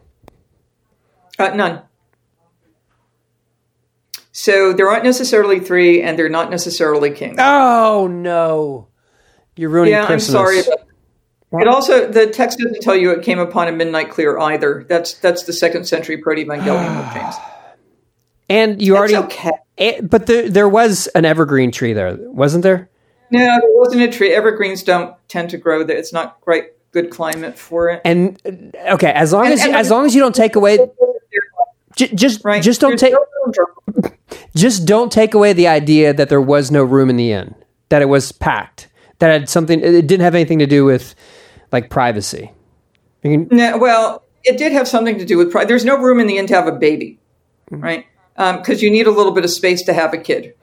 [1.39, 1.83] Uh, none.
[4.33, 7.37] So there aren't necessarily three, and they're not necessarily kings.
[7.39, 8.89] Oh no,
[9.57, 10.35] you're ruining Yeah, Christmas.
[10.35, 10.79] I'm sorry.
[11.51, 14.85] It also the text doesn't tell you it came upon a midnight clear either.
[14.89, 17.35] That's that's the second century proto-evangelium of James.
[18.49, 19.51] and you already, okay.
[19.79, 22.89] Eh, but there there was an evergreen tree there, wasn't there?
[23.31, 24.33] No, there wasn't a tree.
[24.35, 25.97] Evergreens don't tend to grow there.
[25.97, 28.01] It's not quite good climate for it.
[28.05, 30.79] And uh, okay, as long as and- as long as you don't take away,
[31.97, 32.63] j- just Right?
[32.63, 33.15] just don't There's take
[34.03, 34.11] no
[34.57, 37.55] just don't take away the idea that there was no room in the inn,
[37.91, 39.81] that it was packed, that it had something.
[39.81, 41.15] It didn't have anything to do with
[41.71, 42.51] like privacy.
[43.25, 45.69] I mean, No, well, it did have something to do with pride.
[45.69, 47.19] There's no room in the inn to have a baby,
[47.71, 48.07] right?
[48.39, 50.55] Because you need a little bit of space to have a kid.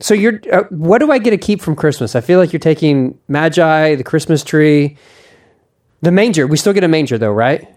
[0.00, 2.16] so you're uh, what do I get to keep from Christmas?
[2.16, 4.96] I feel like you're taking magi, the Christmas tree,
[6.00, 6.46] the manger.
[6.46, 7.68] We still get a manger though, right?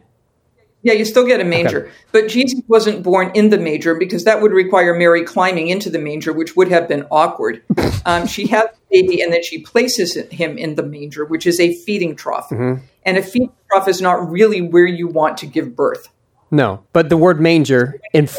[0.83, 1.85] Yeah, you still get a manger.
[1.85, 1.93] Okay.
[2.11, 5.97] But Jesus wasn't born in the manger because that would require Mary climbing into the
[5.97, 7.63] manger, which would have been awkward.
[8.05, 11.57] Um, she has the baby and then she places him in the manger, which is
[11.57, 12.49] a feeding trough.
[12.49, 12.83] Mm-hmm.
[13.03, 16.09] And a feeding trough is not really where you want to give birth.
[16.53, 18.29] No, but the word manger in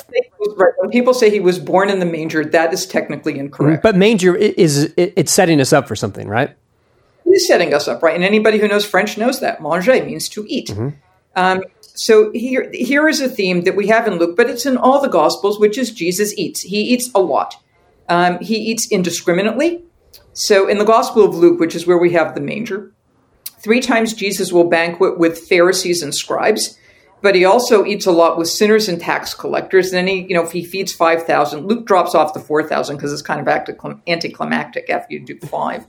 [0.47, 3.83] when people say he was born in the manger, that is technically incorrect.
[3.83, 6.51] But manger is it's setting us up for something, right?
[7.27, 8.15] It is setting us up, right?
[8.15, 10.69] And anybody who knows French knows that manger means to eat.
[10.69, 10.91] Mm-hmm.
[11.35, 14.77] Um, so here, here is a theme that we have in Luke, but it's in
[14.77, 16.61] all the Gospels, which is Jesus eats.
[16.61, 17.57] He eats a lot.
[18.09, 19.83] Um, he eats indiscriminately.
[20.35, 22.93] So in the Gospel of Luke, which is where we have the manger,
[23.59, 26.79] three times Jesus will banquet with Pharisees and scribes
[27.25, 29.87] but he also eats a lot with sinners and tax collectors.
[29.87, 33.14] And then he, you know, if he feeds 5,000, Luke drops off the 4,000 because
[33.14, 33.49] it's kind of
[34.07, 35.87] anticlimactic after you do five.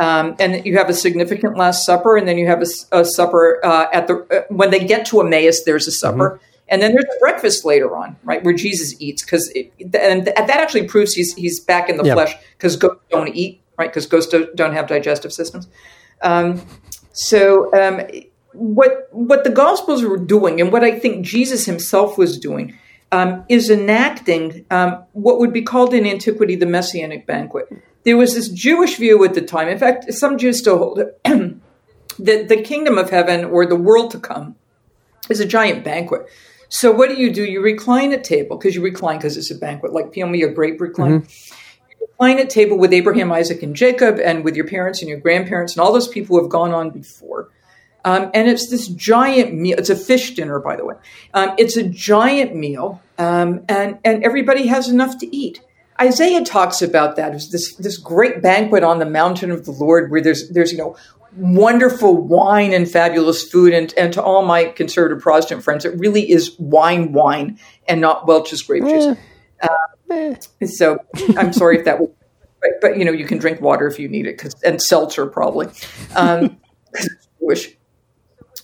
[0.00, 3.60] Um, and you have a significant Last Supper, and then you have a, a supper
[3.62, 5.64] uh, at the uh, when they get to Emmaus.
[5.64, 6.64] There's a supper, mm-hmm.
[6.68, 10.88] and then there's a breakfast later on, right, where Jesus eats because and that actually
[10.88, 13.90] proves he's he's back in the flesh because ghosts don't eat, right?
[13.90, 15.68] Because ghosts don't have digestive systems.
[16.22, 16.62] Um,
[17.12, 18.00] so um,
[18.52, 22.76] what what the Gospels were doing, and what I think Jesus himself was doing,
[23.12, 27.68] um, is enacting um, what would be called in antiquity the Messianic banquet.
[28.04, 29.68] There was this Jewish view at the time.
[29.68, 31.20] In fact, some Jews still hold it
[32.18, 34.56] that the kingdom of heaven or the world to come
[35.28, 36.26] is a giant banquet.
[36.68, 37.44] So what do you do?
[37.44, 40.48] You recline at table because you recline because it's a banquet, like peel me a
[40.48, 41.20] grape recline.
[41.20, 41.54] Mm-hmm.
[41.90, 45.20] You recline at table with Abraham, Isaac, and Jacob, and with your parents and your
[45.20, 47.50] grandparents and all those people who have gone on before.
[48.04, 49.78] Um, and it's this giant meal.
[49.78, 50.94] It's a fish dinner, by the way.
[51.34, 55.60] Um, it's a giant meal, um, and and everybody has enough to eat.
[56.00, 57.34] Isaiah talks about that.
[57.34, 60.78] It's this this great banquet on the mountain of the Lord, where there's there's you
[60.78, 60.96] know
[61.36, 63.72] wonderful wine and fabulous food.
[63.72, 68.26] And and to all my conservative Protestant friends, it really is wine, wine, and not
[68.26, 69.16] Welch's grape juice.
[69.62, 70.34] Uh,
[70.66, 70.98] so
[71.36, 72.10] I'm sorry if that was.
[72.60, 75.26] But, but, you know you can drink water if you need it, cause, and seltzer
[75.26, 75.66] probably.
[76.14, 76.60] Um,
[77.40, 77.76] Jewish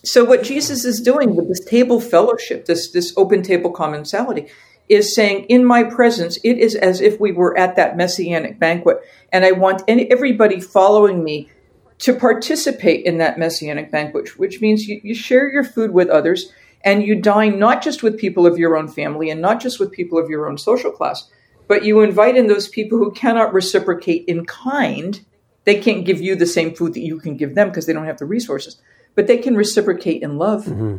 [0.02, 4.50] so what Jesus is doing with this table fellowship, this this open table commensality,
[4.88, 8.98] is saying, in my presence, it is as if we were at that messianic banquet,
[9.32, 11.50] and I want any, everybody following me
[11.98, 16.52] to participate in that messianic banquet, which means you, you share your food with others
[16.84, 19.90] and you dine not just with people of your own family and not just with
[19.90, 21.28] people of your own social class,
[21.66, 25.24] but you invite in those people who cannot reciprocate in kind.
[25.64, 28.06] They can't give you the same food that you can give them because they don't
[28.06, 28.80] have the resources
[29.18, 30.98] but they can reciprocate in love mm-hmm.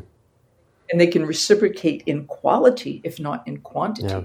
[0.90, 4.10] and they can reciprocate in quality, if not in quantity.
[4.10, 4.24] Yeah.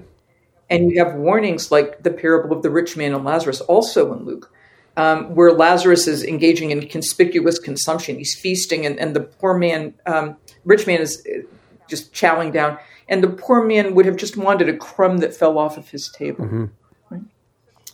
[0.69, 4.25] And you have warnings like the parable of the rich man and Lazarus, also in
[4.25, 4.53] Luke,
[4.97, 8.17] um, where Lazarus is engaging in conspicuous consumption.
[8.17, 11.43] He's feasting, and, and the poor man, um, rich man, is uh,
[11.89, 12.79] just chowing down.
[13.09, 16.09] And the poor man would have just wanted a crumb that fell off of his
[16.09, 16.47] table.
[16.47, 16.65] Mm-hmm.
[17.11, 17.23] Right?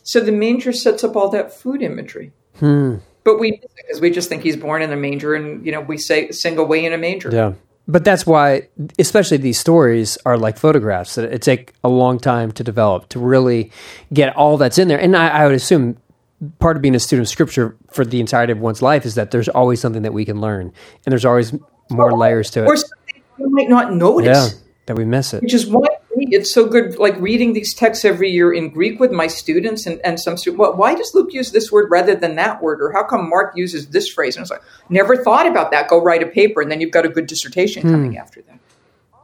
[0.03, 2.33] So the manger sets up all that food imagery.
[2.59, 5.81] Hmm but we because we just think he's born in a manger, and you know
[5.81, 7.31] we say sing away in a manger.
[7.33, 7.55] Yeah,
[7.87, 8.69] but that's why,
[8.99, 13.19] especially these stories are like photographs that it take a long time to develop to
[13.19, 13.73] really
[14.13, 15.01] get all that's in there.
[15.01, 15.97] And I, I would assume
[16.59, 19.31] part of being a student of scripture for the entirety of one's life is that
[19.31, 20.73] there's always something that we can learn,
[21.05, 21.53] and there's always
[21.91, 22.67] more layers to it.
[22.67, 24.53] Or something you might not notice.
[24.53, 25.43] Yeah, that we miss it.
[25.43, 29.13] Which is why it's so good, like reading these texts every year in Greek with
[29.13, 30.59] my students and, and some students.
[30.59, 32.83] Well, why does Luke use this word rather than that word?
[32.83, 34.37] Or how come Mark uses this phrase?
[34.37, 35.89] And it's like, never thought about that.
[35.89, 37.91] Go write a paper, and then you've got a good dissertation hmm.
[37.91, 38.59] coming after that.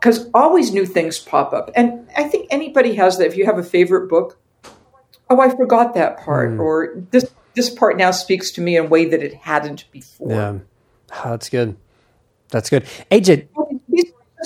[0.01, 1.71] Because always new things pop up.
[1.75, 3.27] And I think anybody has that.
[3.27, 4.39] If you have a favorite book,
[5.29, 6.53] oh, I forgot that part.
[6.53, 6.61] Hmm.
[6.61, 10.31] Or this, this part now speaks to me in a way that it hadn't before.
[10.31, 10.59] Yeah.
[11.13, 11.77] Oh, that's good.
[12.51, 12.85] That's good.
[13.11, 13.49] AJ,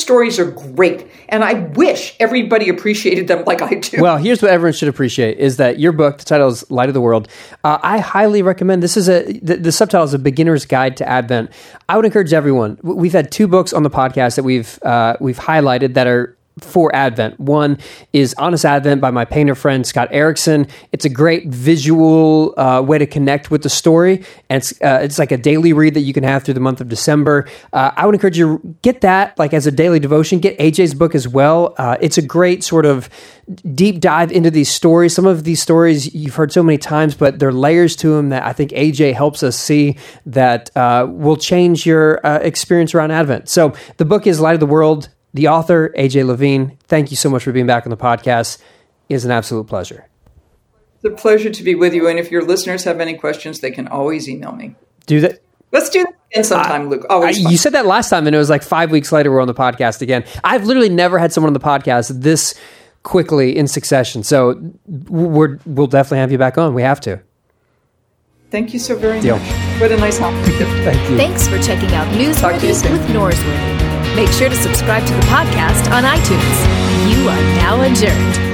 [0.00, 4.00] stories are great and i wish everybody appreciated them like i do.
[4.00, 6.94] Well here's what everyone should appreciate is that your book the title is light of
[6.94, 7.28] the world
[7.64, 11.08] uh, i highly recommend this is a the, the, subtitle is a beginner's guide to
[11.08, 11.50] advent.
[11.88, 15.38] I would encourage everyone we've had two books on the podcast that we've uh, we've
[15.38, 17.38] highlighted that are for Advent.
[17.38, 17.78] One
[18.12, 20.66] is Honest Advent by my painter friend Scott Erickson.
[20.92, 25.18] It's a great visual uh, way to connect with the story, and it's uh, it's
[25.18, 27.48] like a daily read that you can have through the month of December.
[27.72, 30.38] Uh, I would encourage you to get that like as a daily devotion.
[30.38, 31.74] Get AJ's book as well.
[31.78, 33.08] Uh, it's a great sort of
[33.74, 35.14] deep dive into these stories.
[35.14, 38.28] Some of these stories you've heard so many times, but there are layers to them
[38.30, 39.96] that I think AJ helps us see
[40.26, 43.48] that uh, will change your uh, experience around Advent.
[43.48, 47.30] So the book is Light of the World the author, AJ Levine, thank you so
[47.30, 48.58] much for being back on the podcast.
[49.08, 50.06] It is an absolute pleasure.
[50.96, 52.08] It's a pleasure to be with you.
[52.08, 54.74] And if your listeners have any questions, they can always email me.
[55.06, 55.40] Do that.
[55.72, 57.06] Let's do that again sometime, Luke.
[57.08, 59.40] Always I- you said that last time, and it was like five weeks later we're
[59.40, 60.24] on the podcast again.
[60.44, 62.54] I've literally never had someone on the podcast this
[63.04, 64.22] quickly in succession.
[64.24, 66.74] So we're we'll definitely have you back on.
[66.74, 67.20] We have to.
[68.50, 69.38] Thank you so very Deal.
[69.38, 69.80] much.
[69.80, 70.34] What a nice help.
[70.44, 71.16] Thank you.
[71.16, 72.92] Thanks for checking out News to you Newsworthy soon.
[72.92, 73.79] with Norsworthy.
[74.16, 77.10] Make sure to subscribe to the podcast on iTunes.
[77.10, 78.49] You are now adjourned.